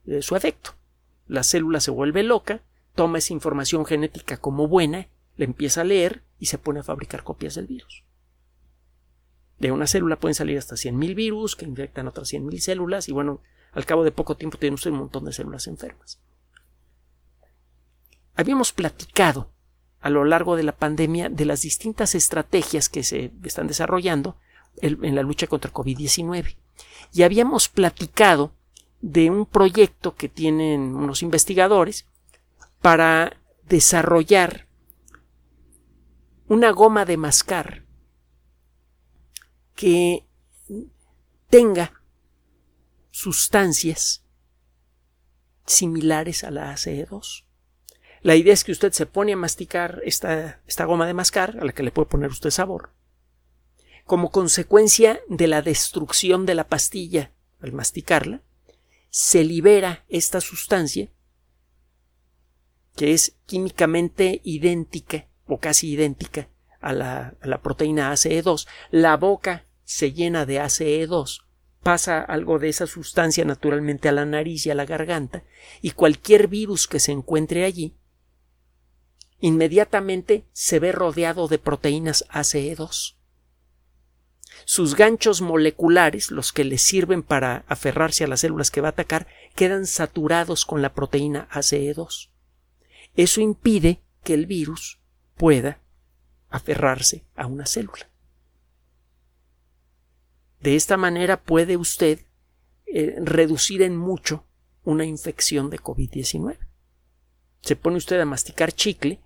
eh, 0.07 0.23
su 0.23 0.35
efecto. 0.35 0.71
La 1.27 1.43
célula 1.43 1.79
se 1.79 1.91
vuelve 1.91 2.23
loca, 2.23 2.63
toma 2.95 3.17
esa 3.17 3.33
información 3.33 3.85
genética 3.85 4.38
como 4.38 4.67
buena, 4.67 5.07
la 5.35 5.45
empieza 5.45 5.81
a 5.81 5.85
leer 5.85 6.23
y 6.39 6.47
se 6.47 6.57
pone 6.57 6.79
a 6.79 6.83
fabricar 6.83 7.23
copias 7.23 7.55
del 7.55 7.67
virus. 7.67 8.03
De 9.59 9.71
una 9.71 9.88
célula 9.88 10.19
pueden 10.19 10.35
salir 10.35 10.57
hasta 10.57 10.75
100.000 10.75 11.15
virus 11.15 11.55
que 11.55 11.65
infectan 11.65 12.07
otras 12.07 12.31
100.000 12.31 12.59
células 12.59 13.07
y 13.09 13.13
bueno, 13.13 13.41
al 13.71 13.85
cabo 13.85 14.03
de 14.03 14.12
poco 14.12 14.35
tiempo 14.35 14.57
tenemos 14.57 14.85
un 14.85 14.95
montón 14.95 15.25
de 15.25 15.33
células 15.33 15.67
enfermas. 15.67 16.19
Habíamos 18.35 18.73
platicado 18.73 19.51
a 20.01 20.09
lo 20.09 20.25
largo 20.25 20.55
de 20.55 20.63
la 20.63 20.75
pandemia 20.75 21.29
de 21.29 21.45
las 21.45 21.62
distintas 21.62 22.13
estrategias 22.13 22.89
que 22.89 23.03
se 23.03 23.31
están 23.43 23.67
desarrollando 23.67 24.38
en 24.81 25.15
la 25.15 25.21
lucha 25.21 25.47
contra 25.47 25.71
COVID-19 25.71 26.57
y 27.13 27.23
habíamos 27.23 27.69
platicado 27.69 28.53
de 29.01 29.29
un 29.29 29.45
proyecto 29.45 30.15
que 30.15 30.29
tienen 30.29 30.95
unos 30.95 31.21
investigadores 31.21 32.07
para 32.83 33.41
desarrollar 33.63 34.67
una 36.49 36.71
goma 36.71 37.05
de 37.05 37.15
mascar 37.15 37.85
que 39.73 40.27
tenga 41.49 42.03
sustancias 43.09 44.25
similares 45.65 46.43
a 46.43 46.51
la 46.51 46.73
ACE2. 46.73 47.45
La 48.21 48.35
idea 48.35 48.53
es 48.53 48.65
que 48.65 48.73
usted 48.73 48.91
se 48.91 49.05
pone 49.05 49.31
a 49.31 49.37
masticar 49.37 50.01
esta, 50.03 50.61
esta 50.67 50.83
goma 50.83 51.07
de 51.07 51.13
mascar, 51.13 51.57
a 51.61 51.63
la 51.63 51.71
que 51.71 51.83
le 51.83 51.91
puede 51.91 52.09
poner 52.09 52.31
usted 52.31 52.49
sabor, 52.49 52.89
como 54.03 54.29
consecuencia 54.29 55.21
de 55.29 55.47
la 55.47 55.61
destrucción 55.61 56.45
de 56.45 56.55
la 56.55 56.67
pastilla 56.67 57.31
al 57.61 57.71
masticarla, 57.71 58.41
se 59.09 59.45
libera 59.45 60.03
esta 60.09 60.41
sustancia 60.41 61.09
que 62.95 63.13
es 63.13 63.35
químicamente 63.45 64.41
idéntica 64.43 65.27
o 65.45 65.59
casi 65.59 65.91
idéntica 65.91 66.50
a 66.79 66.93
la, 66.93 67.62
proteína 67.62 68.12
ACE2. 68.12 68.67
La 68.91 69.17
boca 69.17 69.65
se 69.83 70.12
llena 70.12 70.45
de 70.45 70.62
ACE2, 70.62 71.43
pasa 71.81 72.21
algo 72.21 72.59
de 72.59 72.69
esa 72.69 72.88
sustancia 72.88 73.45
naturalmente 73.45 74.09
a 74.09 74.12
la 74.12 74.25
nariz 74.25 74.65
y 74.65 74.71
a 74.71 74.75
la 74.75 74.85
garganta, 74.85 75.43
y 75.81 75.91
cualquier 75.91 76.47
virus 76.47 76.88
que 76.88 77.00
se 77.00 77.12
encuentre 77.12 77.65
allí 77.65 77.95
inmediatamente 79.39 80.45
se 80.53 80.79
ve 80.79 80.93
rodeado 80.93 81.50
de 81.50 81.59
proteínas 81.59 82.23
ACE2. 82.29 83.17
Sus 84.63 84.95
ganchos 84.95 85.41
moleculares, 85.41 86.31
los 86.31 86.53
que 86.53 86.63
le 86.63 86.77
sirven 86.77 87.23
para 87.23 87.65
aferrarse 87.67 88.23
a 88.23 88.27
las 88.27 88.39
células 88.39 88.71
que 88.71 88.79
va 88.79 88.88
a 88.88 88.91
atacar, 88.91 89.27
quedan 89.53 89.85
saturados 89.85 90.65
con 90.65 90.81
la 90.81 90.93
proteína 90.93 91.50
ACE2. 91.51 92.29
Eso 93.15 93.41
impide 93.41 94.01
que 94.24 94.34
el 94.34 94.46
virus 94.46 95.00
pueda 95.36 95.82
aferrarse 96.50 97.24
a 97.36 97.48
una 97.48 97.65
célula. 97.65 98.10
De 100.62 100.75
esta 100.75 100.98
manera 100.98 101.43
puede 101.43 101.77
usted 101.77 102.20
eh, 102.86 103.15
reducir 103.20 103.82
en 103.82 103.98
mucho 103.98 104.46
una 104.84 105.05
infección 105.05 105.70
de 105.70 105.79
COVID-19. 105.79 106.58
Se 107.62 107.75
pone 107.75 107.98
usted 107.98 108.20
a 108.20 108.25
masticar 108.25 108.72
chicle 108.72 109.20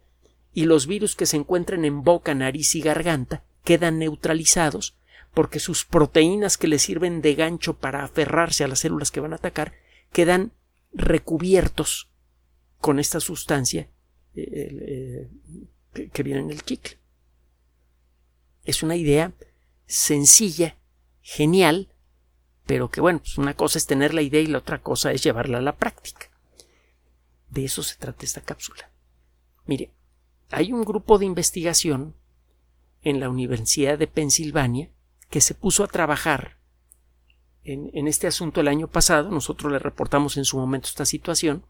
y 0.53 0.65
los 0.65 0.88
virus 0.88 1.15
que 1.15 1.25
se 1.25 1.38
encuentran 1.38 1.86
en 1.86 2.03
boca, 2.03 2.34
nariz 2.34 2.75
y 2.75 2.82
garganta 2.82 3.44
quedan 3.63 4.00
neutralizados 4.00 4.98
porque 5.34 5.60
sus 5.60 5.86
proteínas 5.86 6.58
que 6.58 6.67
le 6.67 6.79
sirven 6.79 7.22
de 7.22 7.36
gancho 7.36 7.77
para 7.77 8.03
aferrarse 8.03 8.63
a 8.63 8.67
las 8.67 8.79
células 8.79 9.12
que 9.12 9.20
van 9.20 9.34
a 9.34 9.36
atacar 9.36 9.74
quedan 10.12 10.51
recubiertos 10.94 12.10
con 12.79 13.00
esta 13.00 13.19
sustancia 13.19 13.89
eh, 14.36 15.29
eh, 15.96 16.10
que 16.13 16.24
viene 16.24 16.41
en 16.41 16.51
el 16.51 16.63
chicle. 16.63 16.98
Es 18.63 18.84
una 18.84 18.96
idea 18.96 19.34
sencilla, 19.86 20.77
genial, 21.22 21.89
pero 22.65 22.89
que 22.89 23.01
bueno, 23.01 23.19
pues 23.19 23.38
una 23.38 23.55
cosa 23.55 23.77
es 23.77 23.88
tener 23.88 24.13
la 24.13 24.22
idea 24.22 24.41
y 24.41 24.48
la 24.48 24.60
otra 24.60 24.81
cosa 24.81 25.12
es 25.12 25.24
llevarla 25.24 25.60
a 25.60 25.62
la 25.62 25.77
práctica. 25.77 26.29
De 27.50 27.65
eso 27.65 27.81
se 27.81 27.96
trata 27.96 28.25
esta 28.25 28.41
cápsula. 28.41 28.91
Mire, 29.65 29.91
hay 30.51 30.74
un 30.74 30.84
grupo 30.84 31.17
de 31.17 31.25
investigación 31.25 32.15
en 33.01 33.19
la 33.19 33.29
Universidad 33.29 33.98
de 33.98 34.07
Pensilvania 34.07 34.91
que 35.29 35.41
se 35.41 35.53
puso 35.53 35.84
a 35.84 35.88
trabajar 35.88 36.57
en, 37.67 38.07
este 38.07 38.27
asunto 38.27 38.62
el 38.62 38.69
año 38.69 38.88
pasado, 38.88 39.29
nosotros 39.29 39.72
le 39.72 39.79
reportamos 39.79 40.38
en 40.38 40.46
su 40.46 40.57
momento 40.57 40.88
esta 40.88 41.05
situación, 41.05 41.65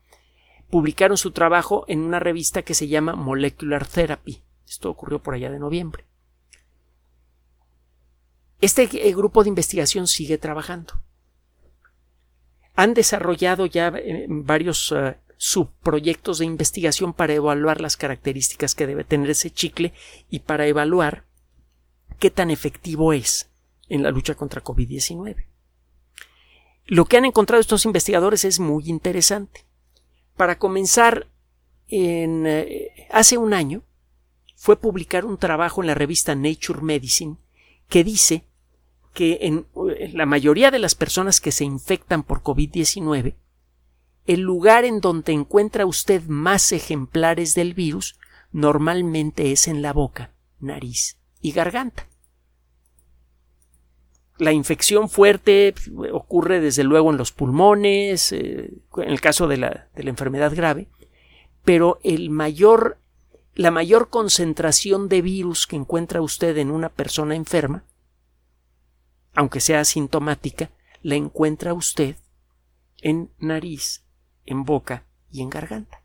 publicaron 0.70 1.18
su 1.18 1.32
trabajo 1.32 1.86
en 1.88 2.00
una 2.00 2.20
revista 2.20 2.62
que 2.62 2.74
se 2.74 2.88
llama 2.88 3.16
Molecular 3.16 3.86
Therapy. 3.86 4.42
Esto 4.68 4.90
ocurrió 4.90 5.22
por 5.22 5.34
allá 5.34 5.50
de 5.50 5.60
noviembre. 5.60 6.06
Este 8.60 8.90
eh, 8.92 9.14
grupo 9.14 9.44
de 9.44 9.50
investigación 9.50 10.08
sigue 10.08 10.38
trabajando. 10.38 11.02
Han 12.76 12.94
desarrollado 12.94 13.66
ya 13.66 13.88
eh, 13.90 14.26
varios 14.28 14.92
eh, 14.92 15.18
subproyectos 15.38 16.40
de 16.40 16.46
investigación 16.46 17.14
para 17.14 17.34
evaluar 17.34 17.80
las 17.80 17.98
características 17.98 18.76
que 18.76 18.88
debe 18.88 19.04
tener 19.04 19.30
ese 19.30 19.52
chicle 19.52 19.94
y 20.30 20.40
para 20.40 20.68
evaluar 20.68 21.26
qué 22.20 22.32
tan 22.32 22.50
efectivo 22.50 23.14
es 23.14 23.50
en 23.90 24.04
la 24.04 24.12
lucha 24.12 24.36
contra 24.36 24.64
COVID-19. 24.64 25.46
Lo 26.88 27.06
que 27.06 27.18
han 27.18 27.26
encontrado 27.26 27.62
estos 27.62 27.86
investigadores 27.86 28.44
es 28.44 28.60
muy 28.60 28.90
interesante. 28.90 29.67
Para 30.38 30.58
comenzar, 30.58 31.28
en, 31.88 32.46
eh, 32.48 33.08
hace 33.12 33.38
un 33.38 33.54
año 33.54 33.84
fue 34.56 34.80
publicar 34.80 35.26
un 35.26 35.38
trabajo 35.38 35.82
en 35.82 35.88
la 35.88 35.96
revista 35.96 36.36
Nature 36.36 36.82
Medicine 36.82 37.38
que 37.90 38.04
dice 38.04 38.46
que 39.14 39.40
en 39.42 39.66
la 40.14 40.26
mayoría 40.26 40.70
de 40.70 40.80
las 40.80 40.94
personas 40.94 41.42
que 41.42 41.52
se 41.52 41.66
infectan 41.66 42.24
por 42.24 42.44
COVID-19, 42.44 43.36
el 44.28 44.42
lugar 44.42 44.86
en 44.86 45.00
donde 45.00 45.32
encuentra 45.32 45.86
usted 45.86 46.22
más 46.28 46.72
ejemplares 46.72 47.56
del 47.56 47.74
virus 47.74 48.20
normalmente 48.52 49.52
es 49.52 49.68
en 49.68 49.82
la 49.82 49.94
boca, 49.94 50.34
nariz 50.60 51.18
y 51.42 51.52
garganta. 51.52 52.08
La 54.38 54.52
infección 54.52 55.10
fuerte 55.10 55.74
ocurre 56.12 56.60
desde 56.62 56.84
luego 56.84 57.12
en 57.12 57.18
los 57.18 57.32
pulmones, 57.32 58.32
eh, 58.32 58.72
en 58.98 59.10
el 59.10 59.20
caso 59.20 59.48
de 59.48 59.58
la, 59.58 59.88
de 59.96 60.04
la 60.04 60.10
enfermedad 60.10 60.54
grave, 60.56 60.88
pero 61.66 62.00
el 62.04 62.30
mayor, 62.30 63.00
la 63.56 63.72
mayor 63.72 64.10
concentración 64.10 65.10
de 65.10 65.22
virus 65.22 65.66
que 65.66 65.76
encuentra 65.76 66.22
usted 66.22 66.58
en 66.58 66.70
una 66.70 66.90
persona 66.90 67.36
enferma, 67.36 67.84
aunque 69.34 69.60
sea 69.60 69.80
asintomática, 69.80 70.70
la 71.02 71.16
encuentra 71.16 71.74
usted 71.74 72.16
en 73.02 73.32
nariz, 73.40 74.04
en 74.46 74.66
boca 74.66 75.04
y 75.32 75.42
en 75.42 75.50
garganta. 75.50 76.04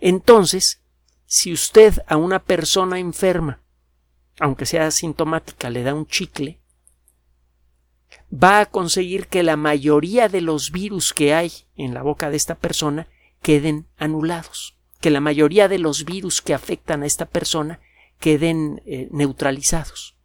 Entonces, 0.00 0.80
si 1.26 1.52
usted 1.52 2.00
a 2.06 2.16
una 2.16 2.38
persona 2.38 2.98
enferma 2.98 3.60
aunque 4.38 4.66
sea 4.66 4.86
asintomática, 4.86 5.70
le 5.70 5.82
da 5.82 5.94
un 5.94 6.06
chicle, 6.06 6.60
va 8.32 8.60
a 8.60 8.66
conseguir 8.66 9.28
que 9.28 9.42
la 9.42 9.56
mayoría 9.56 10.28
de 10.28 10.40
los 10.40 10.70
virus 10.70 11.12
que 11.12 11.34
hay 11.34 11.52
en 11.76 11.94
la 11.94 12.02
boca 12.02 12.30
de 12.30 12.36
esta 12.36 12.56
persona 12.56 13.08
queden 13.42 13.86
anulados, 13.96 14.76
que 15.00 15.10
la 15.10 15.20
mayoría 15.20 15.68
de 15.68 15.78
los 15.78 16.04
virus 16.04 16.40
que 16.42 16.54
afectan 16.54 17.02
a 17.02 17.06
esta 17.06 17.26
persona 17.26 17.80
queden 18.18 18.82
eh, 18.86 19.08
neutralizados. 19.10 20.16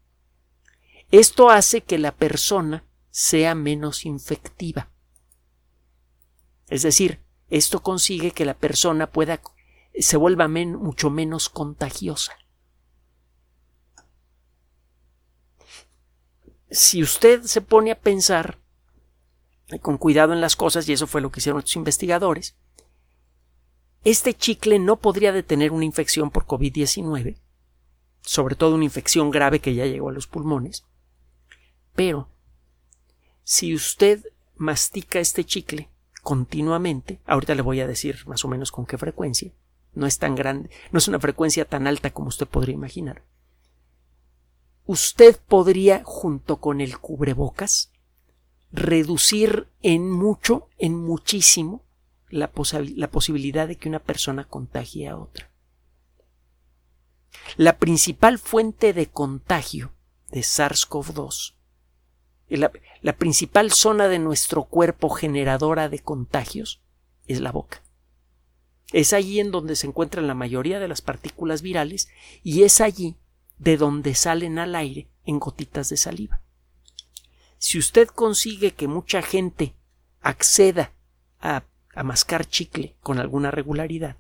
Esto 1.12 1.50
hace 1.50 1.82
que 1.82 1.98
la 1.98 2.13
persona 2.13 2.86
sea 3.10 3.56
menos 3.56 4.06
infectiva. 4.06 4.89
Es 6.68 6.84
decir, 6.84 7.20
esto 7.50 7.82
consigue 7.82 8.32
que 8.32 8.46
la 8.46 8.54
persona 8.54 9.08
pueda 9.08 9.42
se 9.98 10.18
vuelva 10.18 10.48
mucho 10.48 11.10
menos 11.10 11.50
contagiosa. 11.50 12.34
Si 16.71 17.01
usted 17.01 17.43
se 17.43 17.61
pone 17.61 17.91
a 17.91 17.99
pensar 17.99 18.57
con 19.81 19.97
cuidado 19.97 20.33
en 20.33 20.41
las 20.41 20.55
cosas, 20.55 20.88
y 20.89 20.93
eso 20.93 21.07
fue 21.07 21.21
lo 21.21 21.31
que 21.31 21.39
hicieron 21.39 21.59
estos 21.59 21.75
investigadores, 21.75 22.55
Este 24.03 24.33
chicle 24.33 24.79
no 24.79 24.95
podría 24.95 25.33
detener 25.33 25.73
una 25.73 25.83
infección 25.83 26.31
por 26.31 26.45
COVID-19, 26.45 27.35
sobre 28.21 28.55
todo 28.55 28.75
una 28.75 28.85
infección 28.85 29.29
grave 29.29 29.59
que 29.59 29.75
ya 29.75 29.85
llegó 29.85 30.09
a 30.09 30.13
los 30.13 30.25
pulmones, 30.25 30.85
pero 31.95 32.29
si 33.43 33.75
usted 33.75 34.23
mastica 34.55 35.19
este 35.19 35.43
chicle 35.43 35.89
continuamente, 36.23 37.19
ahorita 37.25 37.55
le 37.55 37.61
voy 37.61 37.81
a 37.81 37.88
decir 37.88 38.25
más 38.25 38.45
o 38.45 38.47
menos 38.47 38.71
con 38.71 38.85
qué 38.85 38.97
frecuencia, 38.97 39.51
no 39.93 40.05
es 40.05 40.17
tan 40.17 40.35
grande, 40.35 40.69
no 40.91 40.99
es 40.99 41.07
una 41.09 41.19
frecuencia 41.19 41.65
tan 41.65 41.85
alta 41.85 42.11
como 42.11 42.29
usted 42.29 42.47
podría 42.47 42.75
imaginar. 42.75 43.23
Usted 44.89 45.39
podría, 45.48 46.01
junto 46.03 46.60
con 46.60 46.81
el 46.81 46.98
cubrebocas, 46.98 47.91
reducir 48.72 49.67
en 49.84 50.10
mucho, 50.10 50.67
en 50.79 50.96
muchísimo, 50.96 51.86
la, 52.31 52.51
posibilidad 52.51 53.67
de 53.67 53.75
que 53.75 53.88
una 53.88 54.00
persona 54.00 54.46
contagie 54.46 55.08
a 55.08 55.15
otra. 55.15 55.51
La 57.55 57.77
principal 57.77 58.39
fuente 58.39 58.93
de 58.93 59.05
contagio 59.05 59.91
de 60.31 60.39
SARS-CoV-2, 60.39 61.53
la, 62.48 62.72
la 63.03 63.15
principal 63.15 63.72
zona 63.72 64.08
de 64.08 64.17
nuestro 64.17 64.63
cuerpo 64.63 65.12
generadora 65.12 65.88
de 65.88 66.00
contagios, 66.00 66.81
es 67.27 67.41
la 67.41 67.51
boca. 67.51 67.84
Es 68.91 69.13
allí 69.13 69.39
en 69.39 69.51
donde 69.51 69.75
se 69.75 69.86
encuentran 69.86 70.25
la 70.25 70.34
mayoría 70.34 70.79
de 70.79 70.88
las 70.88 71.01
partículas 71.01 71.62
virales 71.62 72.10
y 72.41 72.63
es 72.63 72.81
allí 72.81 73.17
de 73.60 73.78
donde 73.78 74.16
salen 74.16 74.58
al 74.58 74.75
aire 74.75 75.08
en 75.25 75.39
gotitas 75.39 75.89
de 75.89 75.98
saliva. 75.98 76.42
Si 77.58 77.78
usted 77.78 78.08
consigue 78.08 78.72
que 78.72 78.88
mucha 78.88 79.22
gente 79.22 79.75
acceda 80.22 80.94
a, 81.39 81.63
a 81.94 82.04
mascar 82.04 82.46
chicle 82.46 82.96
con 83.01 83.20
alguna 83.20 83.51
regularidad, 83.51 84.18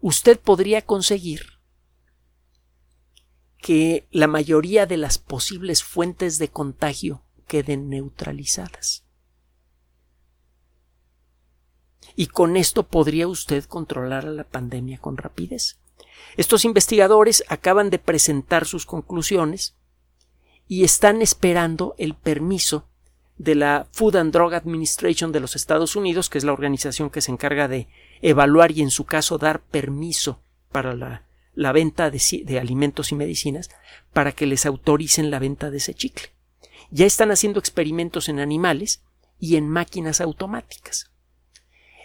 usted 0.00 0.40
podría 0.40 0.82
conseguir 0.82 1.58
que 3.58 4.06
la 4.10 4.26
mayoría 4.26 4.86
de 4.86 4.96
las 4.96 5.18
posibles 5.18 5.82
fuentes 5.82 6.38
de 6.38 6.48
contagio 6.48 7.22
queden 7.46 7.90
neutralizadas. 7.90 9.04
y 12.16 12.28
con 12.28 12.56
esto 12.56 12.86
podría 12.86 13.28
usted 13.28 13.64
controlar 13.64 14.24
la 14.24 14.44
pandemia 14.44 14.98
con 14.98 15.16
rapidez. 15.16 15.78
Estos 16.36 16.64
investigadores 16.64 17.44
acaban 17.48 17.90
de 17.90 17.98
presentar 17.98 18.66
sus 18.66 18.86
conclusiones 18.86 19.74
y 20.66 20.84
están 20.84 21.22
esperando 21.22 21.94
el 21.98 22.14
permiso 22.14 22.88
de 23.36 23.54
la 23.54 23.86
Food 23.92 24.16
and 24.16 24.32
Drug 24.32 24.54
Administration 24.54 25.32
de 25.32 25.40
los 25.40 25.56
Estados 25.56 25.96
Unidos, 25.96 26.30
que 26.30 26.38
es 26.38 26.44
la 26.44 26.52
organización 26.52 27.10
que 27.10 27.20
se 27.20 27.32
encarga 27.32 27.68
de 27.68 27.88
evaluar 28.22 28.70
y 28.72 28.82
en 28.82 28.90
su 28.90 29.04
caso 29.04 29.38
dar 29.38 29.60
permiso 29.60 30.40
para 30.70 30.94
la, 30.94 31.72
venta 31.72 32.10
de 32.10 32.58
alimentos 32.58 33.12
y 33.12 33.14
medicinas, 33.14 33.70
para 34.12 34.32
que 34.32 34.46
les 34.46 34.66
autoricen 34.66 35.30
la 35.30 35.38
venta 35.38 35.70
de 35.70 35.78
ese 35.78 35.94
chicle. 35.94 36.28
Ya 36.90 37.06
están 37.06 37.30
haciendo 37.30 37.58
experimentos 37.58 38.28
en 38.28 38.38
animales 38.38 39.02
y 39.38 39.56
en 39.56 39.68
máquinas 39.68 40.20
automáticas 40.20 41.13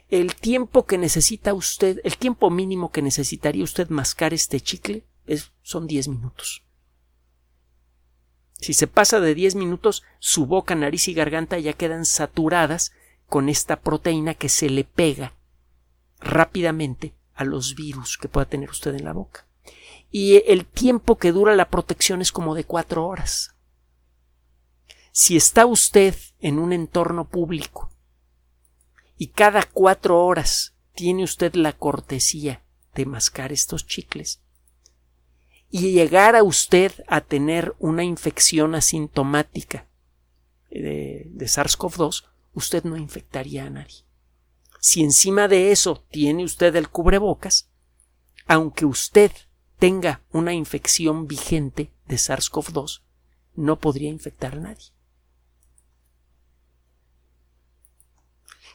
el 0.09 0.35
tiempo 0.35 0.85
que 0.85 0.97
necesita 0.97 1.53
usted, 1.53 2.01
el 2.03 2.17
tiempo 2.17 2.49
mínimo 2.49 2.91
que 2.91 3.01
necesitaría 3.01 3.63
usted 3.63 3.89
mascar 3.89 4.33
este 4.33 4.59
chicle 4.59 5.03
es, 5.27 5.51
son 5.61 5.85
10 5.85 6.07
minutos. 6.07 6.63
Si 8.59 8.73
se 8.73 8.87
pasa 8.87 9.19
de 9.19 9.35
10 9.35 9.55
minutos, 9.55 10.03
su 10.17 10.45
boca, 10.45 10.75
nariz 10.75 11.07
y 11.07 11.13
garganta 11.13 11.59
ya 11.59 11.73
quedan 11.73 12.05
saturadas 12.05 12.91
con 13.27 13.47
esta 13.47 13.79
proteína 13.79 14.33
que 14.33 14.49
se 14.49 14.69
le 14.69 14.83
pega 14.83 15.33
rápidamente 16.19 17.13
a 17.35 17.45
los 17.45 17.75
virus 17.75 18.17
que 18.17 18.27
pueda 18.27 18.45
tener 18.45 18.69
usted 18.69 18.95
en 18.95 19.05
la 19.05 19.13
boca. 19.13 19.45
Y 20.11 20.43
el 20.47 20.65
tiempo 20.65 21.17
que 21.17 21.31
dura 21.31 21.55
la 21.55 21.69
protección 21.69 22.21
es 22.21 22.31
como 22.31 22.55
de 22.55 22.63
4 22.63 23.05
horas. 23.05 23.53
Si 25.11 25.37
está 25.37 25.67
usted 25.67 26.15
en 26.39 26.57
un 26.57 26.73
entorno 26.73 27.29
público 27.29 27.91
y 29.19 29.27
cada 29.27 29.63
cuatro 29.63 30.25
horas 30.25 30.73
tiene 30.95 31.23
usted 31.23 31.53
la 31.53 31.73
cortesía 31.73 32.63
de 32.95 33.05
mascar 33.05 33.51
estos 33.51 33.85
chicles 33.85 34.41
y 35.69 35.91
llegar 35.91 36.37
a 36.37 36.41
usted 36.41 36.93
a 37.07 37.21
tener 37.21 37.75
una 37.79 38.03
infección 38.03 38.73
asintomática 38.73 39.85
de, 40.71 41.27
de 41.29 41.45
SARS-CoV-2, 41.45 42.23
usted 42.53 42.85
no 42.85 42.95
infectaría 42.95 43.65
a 43.65 43.69
nadie. 43.69 44.05
Si 44.79 45.03
encima 45.03 45.49
de 45.49 45.71
eso 45.71 46.05
tiene 46.09 46.45
usted 46.45 46.75
el 46.77 46.89
cubrebocas, 46.89 47.69
aunque 48.47 48.85
usted 48.85 49.31
tenga 49.77 50.21
una 50.31 50.53
infección 50.53 51.27
vigente 51.27 51.91
de 52.07 52.15
SARS-CoV-2, 52.15 53.01
no 53.55 53.79
podría 53.79 54.09
infectar 54.09 54.55
a 54.55 54.59
nadie. 54.59 54.93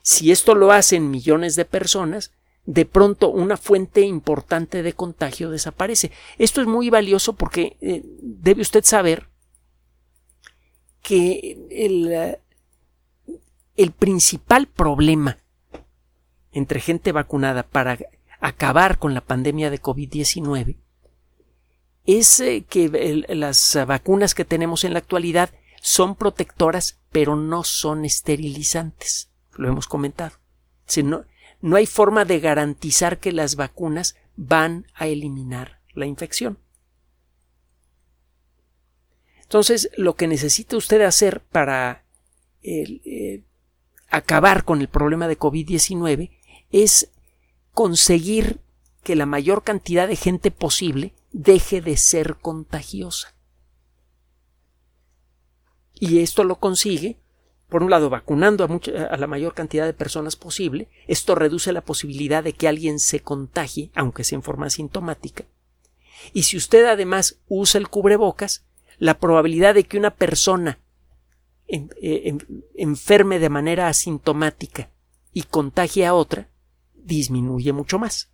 Si 0.06 0.30
esto 0.30 0.54
lo 0.54 0.70
hacen 0.70 1.10
millones 1.10 1.56
de 1.56 1.64
personas, 1.64 2.30
de 2.66 2.84
pronto 2.84 3.30
una 3.30 3.56
fuente 3.56 4.02
importante 4.02 4.82
de 4.82 4.92
contagio 4.92 5.48
desaparece. 5.48 6.12
Esto 6.36 6.60
es 6.60 6.66
muy 6.66 6.90
valioso 6.90 7.32
porque 7.32 7.78
eh, 7.80 8.02
debe 8.20 8.60
usted 8.60 8.84
saber 8.84 9.30
que 11.00 11.56
el, 11.70 12.12
eh, 12.12 12.40
el 13.76 13.92
principal 13.92 14.66
problema 14.66 15.38
entre 16.52 16.80
gente 16.80 17.10
vacunada 17.10 17.62
para 17.62 17.98
acabar 18.40 18.98
con 18.98 19.14
la 19.14 19.22
pandemia 19.22 19.70
de 19.70 19.80
COVID-19 19.80 20.76
es 22.04 22.40
eh, 22.40 22.66
que 22.68 23.24
las 23.26 23.78
vacunas 23.86 24.34
que 24.34 24.44
tenemos 24.44 24.84
en 24.84 24.92
la 24.92 24.98
actualidad 24.98 25.48
son 25.80 26.14
protectoras 26.14 27.00
pero 27.10 27.36
no 27.36 27.64
son 27.64 28.04
esterilizantes 28.04 29.30
lo 29.56 29.68
hemos 29.68 29.86
comentado. 29.86 30.36
Si 30.86 31.02
no, 31.02 31.24
no 31.60 31.76
hay 31.76 31.86
forma 31.86 32.24
de 32.24 32.40
garantizar 32.40 33.18
que 33.18 33.32
las 33.32 33.56
vacunas 33.56 34.16
van 34.36 34.86
a 34.94 35.06
eliminar 35.06 35.80
la 35.94 36.06
infección. 36.06 36.58
Entonces, 39.42 39.90
lo 39.96 40.16
que 40.16 40.26
necesita 40.26 40.76
usted 40.76 41.02
hacer 41.02 41.40
para 41.40 42.04
eh, 42.62 43.42
acabar 44.08 44.64
con 44.64 44.80
el 44.80 44.88
problema 44.88 45.28
de 45.28 45.38
COVID-19 45.38 46.30
es 46.70 47.10
conseguir 47.72 48.60
que 49.02 49.16
la 49.16 49.26
mayor 49.26 49.62
cantidad 49.62 50.08
de 50.08 50.16
gente 50.16 50.50
posible 50.50 51.14
deje 51.32 51.80
de 51.80 51.96
ser 51.96 52.36
contagiosa. 52.36 53.34
Y 55.94 56.20
esto 56.20 56.42
lo 56.42 56.56
consigue 56.56 57.18
por 57.74 57.82
un 57.82 57.90
lado, 57.90 58.08
vacunando 58.08 58.62
a, 58.62 59.16
la 59.16 59.26
mayor 59.26 59.52
cantidad 59.52 59.84
de 59.84 59.92
personas 59.92 60.36
posible, 60.36 60.86
esto 61.08 61.34
reduce 61.34 61.72
la 61.72 61.80
posibilidad 61.80 62.44
de 62.44 62.52
que 62.52 62.68
alguien 62.68 63.00
se 63.00 63.18
contagie, 63.18 63.90
aunque 63.96 64.22
sea 64.22 64.36
en 64.36 64.44
forma 64.44 64.66
asintomática. 64.66 65.44
Y 66.32 66.44
si 66.44 66.56
usted 66.56 66.84
además 66.84 67.40
usa 67.48 67.80
el 67.80 67.88
cubrebocas, 67.88 68.64
la 69.00 69.18
probabilidad 69.18 69.74
de 69.74 69.82
que 69.82 69.98
una 69.98 70.12
persona 70.12 70.78
eh, 71.66 72.38
enferme 72.76 73.40
de 73.40 73.48
manera 73.48 73.88
asintomática 73.88 74.90
y 75.32 75.42
contagie 75.42 76.06
a 76.06 76.14
otra 76.14 76.50
disminuye 76.94 77.72
mucho 77.72 77.98
más. 77.98 78.30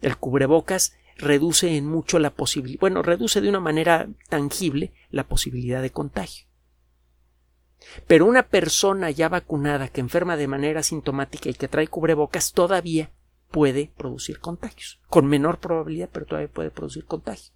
El 0.00 0.16
cubrebocas 0.16 0.96
reduce 1.16 1.76
en 1.76 1.86
mucho 1.86 2.18
la 2.18 2.34
posibilidad, 2.34 2.80
bueno, 2.80 3.02
reduce 3.02 3.40
de 3.40 3.48
una 3.48 3.60
manera 3.60 4.08
tangible 4.28 4.92
la 5.10 5.28
posibilidad 5.28 5.80
de 5.80 5.90
contagio. 5.90 6.50
Pero 8.06 8.26
una 8.26 8.44
persona 8.44 9.10
ya 9.10 9.28
vacunada 9.28 9.88
que 9.88 10.00
enferma 10.00 10.36
de 10.36 10.48
manera 10.48 10.82
sintomática 10.82 11.48
y 11.48 11.54
que 11.54 11.68
trae 11.68 11.88
cubrebocas 11.88 12.52
todavía 12.52 13.10
puede 13.50 13.90
producir 13.96 14.40
contagios. 14.40 15.00
Con 15.08 15.26
menor 15.26 15.58
probabilidad, 15.58 16.08
pero 16.12 16.26
todavía 16.26 16.52
puede 16.52 16.70
producir 16.70 17.04
contagios. 17.04 17.52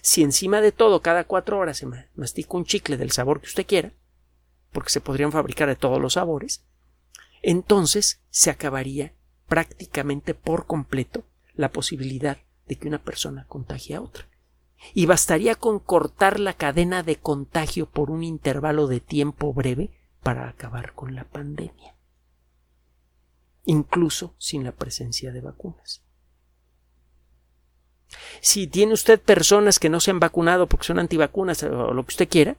Si 0.00 0.22
encima 0.22 0.60
de 0.60 0.72
todo 0.72 1.02
cada 1.02 1.24
cuatro 1.24 1.58
horas 1.58 1.78
se 1.78 1.86
mastica 2.14 2.56
un 2.56 2.64
chicle 2.64 2.96
del 2.96 3.10
sabor 3.10 3.40
que 3.40 3.48
usted 3.48 3.66
quiera, 3.66 3.92
porque 4.72 4.90
se 4.90 5.00
podrían 5.00 5.32
fabricar 5.32 5.68
de 5.68 5.76
todos 5.76 6.00
los 6.00 6.14
sabores, 6.14 6.64
entonces 7.42 8.20
se 8.30 8.50
acabaría 8.50 9.14
prácticamente 9.48 10.34
por 10.34 10.66
completo 10.66 11.24
la 11.54 11.72
posibilidad 11.72 12.38
de 12.68 12.76
que 12.76 12.86
una 12.86 13.02
persona 13.02 13.46
contagie 13.48 13.96
a 13.96 14.00
otra 14.00 14.29
y 14.94 15.06
bastaría 15.06 15.54
con 15.54 15.78
cortar 15.78 16.40
la 16.40 16.54
cadena 16.54 17.02
de 17.02 17.16
contagio 17.16 17.86
por 17.86 18.10
un 18.10 18.22
intervalo 18.22 18.86
de 18.86 19.00
tiempo 19.00 19.52
breve 19.52 19.90
para 20.22 20.48
acabar 20.48 20.94
con 20.94 21.14
la 21.14 21.24
pandemia, 21.24 21.96
incluso 23.64 24.34
sin 24.38 24.64
la 24.64 24.72
presencia 24.72 25.32
de 25.32 25.40
vacunas. 25.40 26.02
Si 28.40 28.66
tiene 28.66 28.92
usted 28.92 29.20
personas 29.20 29.78
que 29.78 29.88
no 29.88 30.00
se 30.00 30.10
han 30.10 30.20
vacunado 30.20 30.66
porque 30.66 30.86
son 30.86 30.98
antivacunas 30.98 31.62
o 31.62 31.92
lo 31.92 32.04
que 32.04 32.12
usted 32.12 32.28
quiera, 32.28 32.56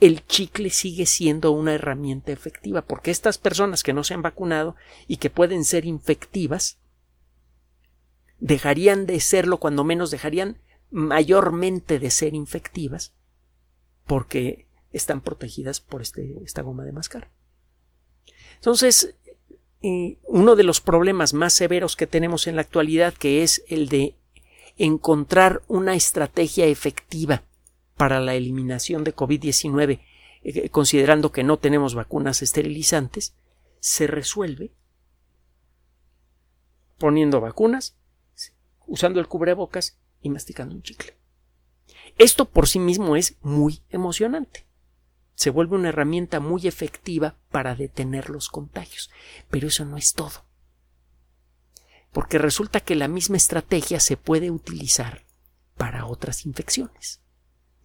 el 0.00 0.24
chicle 0.26 0.70
sigue 0.70 1.06
siendo 1.06 1.50
una 1.50 1.74
herramienta 1.74 2.32
efectiva, 2.32 2.82
porque 2.82 3.10
estas 3.10 3.38
personas 3.38 3.82
que 3.82 3.92
no 3.92 4.04
se 4.04 4.14
han 4.14 4.22
vacunado 4.22 4.76
y 5.06 5.16
que 5.16 5.30
pueden 5.30 5.64
ser 5.64 5.84
infectivas, 5.84 6.78
dejarían 8.38 9.06
de 9.06 9.20
serlo, 9.20 9.58
cuando 9.58 9.82
menos 9.82 10.10
dejarían 10.10 10.58
mayormente 10.90 11.98
de 11.98 12.10
ser 12.10 12.34
infectivas, 12.34 13.12
porque 14.06 14.66
están 14.92 15.20
protegidas 15.20 15.80
por 15.80 16.02
este, 16.02 16.42
esta 16.44 16.62
goma 16.62 16.84
de 16.84 16.92
mascar. 16.92 17.30
Entonces, 18.56 19.14
uno 19.80 20.56
de 20.56 20.64
los 20.64 20.80
problemas 20.80 21.34
más 21.34 21.52
severos 21.52 21.94
que 21.94 22.06
tenemos 22.06 22.46
en 22.46 22.56
la 22.56 22.62
actualidad, 22.62 23.14
que 23.14 23.42
es 23.42 23.62
el 23.68 23.88
de 23.88 24.16
encontrar 24.76 25.62
una 25.68 25.94
estrategia 25.94 26.66
efectiva 26.66 27.42
para 27.96 28.20
la 28.20 28.34
eliminación 28.34 29.04
de 29.04 29.14
COVID-19, 29.14 30.00
eh, 30.42 30.68
considerando 30.70 31.32
que 31.32 31.44
no 31.44 31.58
tenemos 31.58 31.94
vacunas 31.94 32.42
esterilizantes, 32.42 33.34
se 33.80 34.06
resuelve 34.06 34.72
poniendo 36.96 37.40
vacunas, 37.40 37.96
usando 38.86 39.20
el 39.20 39.28
cubrebocas 39.28 39.98
y 40.22 40.30
masticando 40.30 40.74
un 40.74 40.82
chicle. 40.82 41.16
Esto 42.16 42.46
por 42.46 42.68
sí 42.68 42.78
mismo 42.78 43.16
es 43.16 43.36
muy 43.42 43.82
emocionante. 43.90 44.66
Se 45.34 45.50
vuelve 45.50 45.76
una 45.76 45.90
herramienta 45.90 46.40
muy 46.40 46.66
efectiva 46.66 47.36
para 47.50 47.76
detener 47.76 48.28
los 48.28 48.48
contagios. 48.48 49.10
Pero 49.50 49.68
eso 49.68 49.84
no 49.84 49.96
es 49.96 50.14
todo. 50.14 50.44
Porque 52.12 52.38
resulta 52.38 52.80
que 52.80 52.96
la 52.96 53.06
misma 53.06 53.36
estrategia 53.36 54.00
se 54.00 54.16
puede 54.16 54.50
utilizar 54.50 55.24
para 55.76 56.06
otras 56.06 56.44
infecciones 56.44 57.20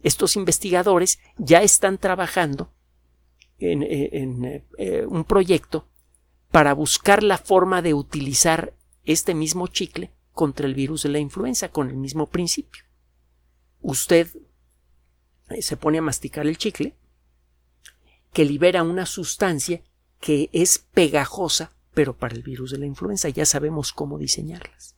estos 0.04 0.36
investigadores 0.36 1.18
ya 1.38 1.62
están 1.62 1.98
trabajando 1.98 2.70
en, 3.58 3.82
eh, 3.82 4.64
eh, 4.78 5.06
un 5.08 5.24
proyecto 5.24 5.88
para 6.52 6.74
buscar 6.74 7.22
la 7.22 7.38
forma 7.38 7.80
de 7.82 7.94
utilizar 7.94 8.74
este 9.06 9.34
mismo 9.34 9.66
chicle 9.66 10.12
contra 10.34 10.66
el 10.66 10.74
virus 10.74 11.04
de 11.04 11.08
la 11.08 11.18
influenza 11.18 11.70
con 11.70 11.88
el 11.88 11.96
mismo 11.96 12.28
principio. 12.28 12.84
Usted 13.80 14.28
eh, 15.48 15.62
se 15.62 15.76
pone 15.76 15.98
a 15.98 16.02
masticar 16.02 16.46
el 16.46 16.58
chicle 16.58 16.94
que 18.32 18.44
libera 18.44 18.82
una 18.82 19.06
sustancia 19.06 19.82
que 20.20 20.50
es 20.52 20.78
pegajosa 20.78 21.74
pero 21.94 22.16
para 22.16 22.34
el 22.34 22.42
virus 22.42 22.72
de 22.72 22.78
la 22.78 22.86
influenza 22.86 23.28
ya 23.28 23.46
sabemos 23.46 23.92
cómo 23.92 24.18
diseñarlas. 24.18 24.96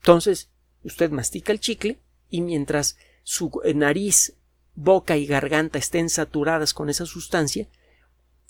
Entonces, 0.00 0.50
usted 0.82 1.10
mastica 1.10 1.52
el 1.52 1.60
chicle 1.60 2.00
y 2.30 2.40
mientras 2.40 2.96
su 3.22 3.52
nariz, 3.74 4.34
boca 4.74 5.16
y 5.16 5.26
garganta 5.26 5.78
estén 5.78 6.08
saturadas 6.08 6.72
con 6.72 6.88
esa 6.88 7.04
sustancia, 7.04 7.68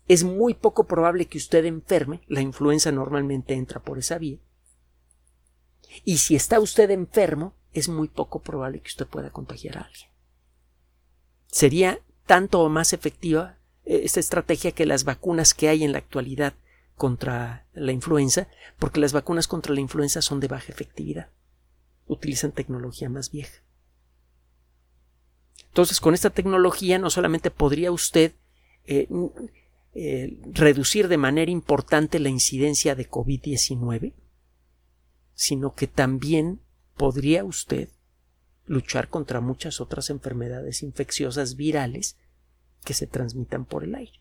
es 0.07 0.25
muy 0.25 0.55
poco 0.55 0.87
probable 0.87 1.27
que 1.27 1.39
usted 1.39 1.65
enferme. 1.65 2.23
La 2.29 2.41
influenza 2.41 2.93
normalmente 2.93 3.55
entra 3.55 3.83
por 3.83 3.99
esa 3.99 4.19
vía. 4.19 4.39
Y 6.05 6.19
si 6.19 6.37
está 6.37 6.61
usted 6.61 6.91
enfermo, 6.91 7.55
es 7.73 7.89
muy 7.89 8.09
poco 8.09 8.41
probable 8.43 8.81
que 8.81 8.89
usted 8.89 9.07
pueda 9.07 9.31
contagiar 9.31 9.79
a 9.79 9.83
alguien. 9.83 10.09
Sería 11.47 12.01
tanto 12.27 12.61
o 12.61 12.69
más 12.69 12.93
efectiva 12.93 13.59
eh, 13.85 14.03
esta 14.05 14.21
estrategia 14.21 14.73
que 14.73 14.87
las 14.87 15.05
vacunas 15.05 15.55
que 15.55 15.69
hay 15.69 15.85
en 15.85 15.93
la 15.93 15.99
actualidad 15.99 16.55
contra 16.97 17.67
la 17.73 17.93
influenza, 17.93 18.49
porque 18.79 19.01
las 19.01 19.13
vacunas 19.13 19.49
contra 19.49 19.73
la 19.73 19.81
influenza 19.81 20.21
son 20.21 20.41
de 20.41 20.49
baja 20.49 20.73
efectividad. 20.73 21.31
Utilizan 22.07 22.53
tecnología 22.53 23.09
más 23.09 23.31
vieja. 23.31 23.63
Entonces, 25.69 26.01
con 26.01 26.15
esta 26.15 26.31
tecnología 26.31 26.99
no 26.99 27.09
solamente 27.09 27.51
podría 27.51 27.93
usted 27.93 28.33
eh, 28.85 29.07
eh, 29.95 30.39
reducir 30.53 31.09
de 31.09 31.19
manera 31.19 31.51
importante 31.51 32.19
la 32.19 32.31
incidencia 32.31 32.95
de 32.95 33.09
COVID-19, 33.09 34.13
sino 35.39 35.77
que 35.77 35.87
también 35.87 36.61
podría 36.97 37.45
usted 37.45 37.91
luchar 38.67 39.09
contra 39.09 39.41
muchas 39.41 39.81
otras 39.81 40.11
enfermedades 40.11 40.83
infecciosas 40.83 41.55
virales 41.55 42.17
que 42.83 42.93
se 42.93 43.07
transmitan 43.07 43.65
por 43.65 43.85
el 43.85 43.95
aire. 43.95 44.21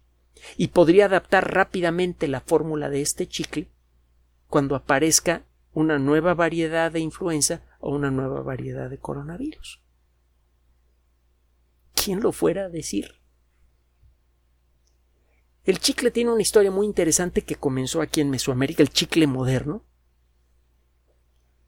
Y 0.58 0.68
podría 0.68 1.06
adaptar 1.06 1.52
rápidamente 1.52 2.28
la 2.28 2.42
fórmula 2.42 2.92
de 2.92 3.02
este 3.02 3.28
chicle 3.28 3.68
cuando 4.48 4.76
aparezca 4.76 5.42
una 5.74 5.98
nueva 5.98 6.36
variedad 6.36 6.92
de 6.92 7.00
influenza 7.00 7.64
o 7.80 7.96
una 7.96 8.12
nueva 8.12 8.44
variedad 8.44 8.88
de 8.88 9.00
coronavirus. 9.00 9.82
¿Quién 11.96 12.20
lo 12.20 12.32
fuera 12.32 12.66
a 12.66 12.70
decir? 12.70 13.16
El 15.64 15.80
chicle 15.80 16.12
tiene 16.12 16.32
una 16.32 16.44
historia 16.44 16.70
muy 16.70 16.86
interesante 16.86 17.42
que 17.42 17.56
comenzó 17.56 18.02
aquí 18.02 18.22
en 18.22 18.30
Mesoamérica, 18.30 18.84
el 18.84 18.92
chicle 18.92 19.26
moderno. 19.26 19.84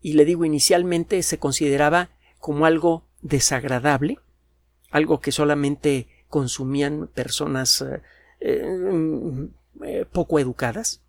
Y 0.01 0.13
le 0.13 0.25
digo, 0.25 0.45
inicialmente 0.45 1.21
se 1.23 1.39
consideraba 1.39 2.09
como 2.39 2.65
algo 2.65 3.03
desagradable, 3.21 4.19
algo 4.91 5.19
que 5.19 5.31
solamente 5.31 6.07
consumían 6.29 7.07
personas 7.07 7.83
eh, 8.39 9.49
eh, 9.83 10.05
poco 10.11 10.39
educadas. 10.39 11.01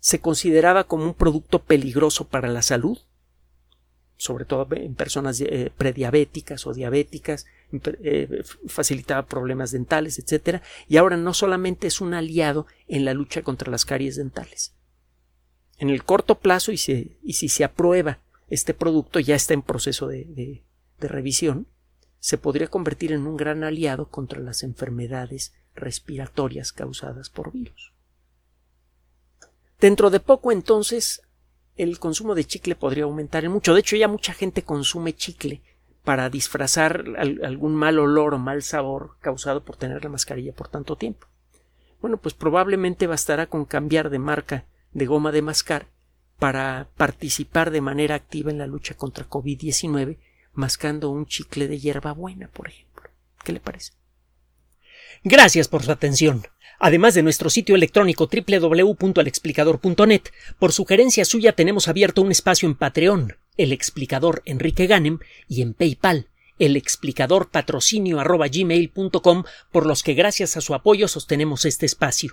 Se 0.00 0.20
consideraba 0.20 0.84
como 0.84 1.04
un 1.04 1.14
producto 1.14 1.62
peligroso 1.62 2.28
para 2.28 2.48
la 2.48 2.62
salud, 2.62 2.98
sobre 4.16 4.44
todo 4.44 4.66
en 4.74 4.94
personas 4.94 5.40
eh, 5.40 5.70
prediabéticas 5.76 6.66
o 6.66 6.72
diabéticas, 6.72 7.46
eh, 7.72 8.42
facilitaba 8.66 9.26
problemas 9.26 9.72
dentales, 9.72 10.18
etcétera, 10.18 10.62
y 10.88 10.96
ahora 10.96 11.16
no 11.16 11.34
solamente 11.34 11.86
es 11.86 12.00
un 12.00 12.14
aliado 12.14 12.66
en 12.88 13.04
la 13.04 13.14
lucha 13.14 13.42
contra 13.42 13.70
las 13.70 13.84
caries 13.84 14.16
dentales. 14.16 14.72
En 15.78 15.90
el 15.90 16.04
corto 16.04 16.36
plazo, 16.36 16.72
y, 16.72 16.76
si 16.78 17.48
se 17.48 17.64
aprueba 17.64 18.18
este 18.48 18.74
producto, 18.74 19.20
ya 19.20 19.34
está 19.34 19.54
en 19.54 19.62
proceso 19.62 20.08
de, 20.08 20.62
de 20.98 21.08
revisión, 21.08 21.66
se 22.18 22.38
podría 22.38 22.68
convertir 22.68 23.12
en 23.12 23.26
un 23.26 23.36
gran 23.36 23.62
aliado 23.62 24.08
contra 24.08 24.40
las 24.40 24.62
enfermedades 24.62 25.52
respiratorias 25.74 26.72
causadas 26.72 27.30
por 27.30 27.52
virus. 27.52 27.92
Dentro 29.80 30.10
de 30.10 30.20
poco, 30.20 30.52
entonces, 30.52 31.22
el 31.76 31.98
consumo 31.98 32.34
de 32.34 32.44
chicle 32.44 32.74
podría 32.74 33.04
aumentar 33.04 33.44
en 33.44 33.52
mucho. 33.52 33.74
De 33.74 33.80
hecho, 33.80 33.96
ya 33.96 34.08
mucha 34.08 34.32
gente 34.32 34.62
consume 34.62 35.14
chicle 35.14 35.60
para 36.04 36.30
disfrazar 36.30 37.04
algún 37.18 37.74
mal 37.74 37.98
olor 37.98 38.34
o 38.34 38.38
mal 38.38 38.62
sabor 38.62 39.16
causado 39.20 39.64
por 39.64 39.76
tener 39.76 40.02
la 40.02 40.10
mascarilla 40.10 40.52
por 40.52 40.68
tanto 40.68 40.96
tiempo. 40.96 41.26
Bueno, 42.00 42.16
pues 42.16 42.34
probablemente 42.34 43.06
bastará 43.06 43.46
con 43.46 43.64
cambiar 43.64 44.08
de 44.08 44.18
marca 44.18 44.64
de 44.96 45.06
goma 45.06 45.30
de 45.30 45.42
mascar 45.42 45.88
para 46.38 46.88
participar 46.96 47.70
de 47.70 47.80
manera 47.80 48.14
activa 48.14 48.50
en 48.50 48.58
la 48.58 48.66
lucha 48.66 48.94
contra 48.94 49.28
COVID-19 49.28 50.16
mascando 50.54 51.10
un 51.10 51.26
chicle 51.26 51.68
de 51.68 51.78
hierbabuena, 51.78 52.48
por 52.48 52.68
ejemplo. 52.68 53.10
¿Qué 53.44 53.52
le 53.52 53.60
parece? 53.60 53.92
Gracias 55.22 55.68
por 55.68 55.82
su 55.82 55.92
atención. 55.92 56.46
Además 56.78 57.14
de 57.14 57.22
nuestro 57.22 57.50
sitio 57.50 57.74
electrónico 57.74 58.28
www.alexplicador.net, 58.28 60.22
por 60.58 60.72
sugerencia 60.72 61.26
suya 61.26 61.52
tenemos 61.52 61.88
abierto 61.88 62.22
un 62.22 62.30
espacio 62.30 62.68
en 62.68 62.74
Patreon 62.74 63.36
el 63.56 63.72
explicador 63.72 64.42
Enrique 64.44 64.86
Ganem 64.86 65.18
y 65.48 65.62
en 65.62 65.74
PayPal 65.74 66.28
el 66.58 66.76
explicador 66.76 67.50
patrocinio 67.50 68.18
por 69.72 69.86
los 69.86 70.02
que 70.02 70.14
gracias 70.14 70.56
a 70.56 70.62
su 70.62 70.74
apoyo 70.74 71.06
sostenemos 71.06 71.66
este 71.66 71.84
espacio. 71.84 72.32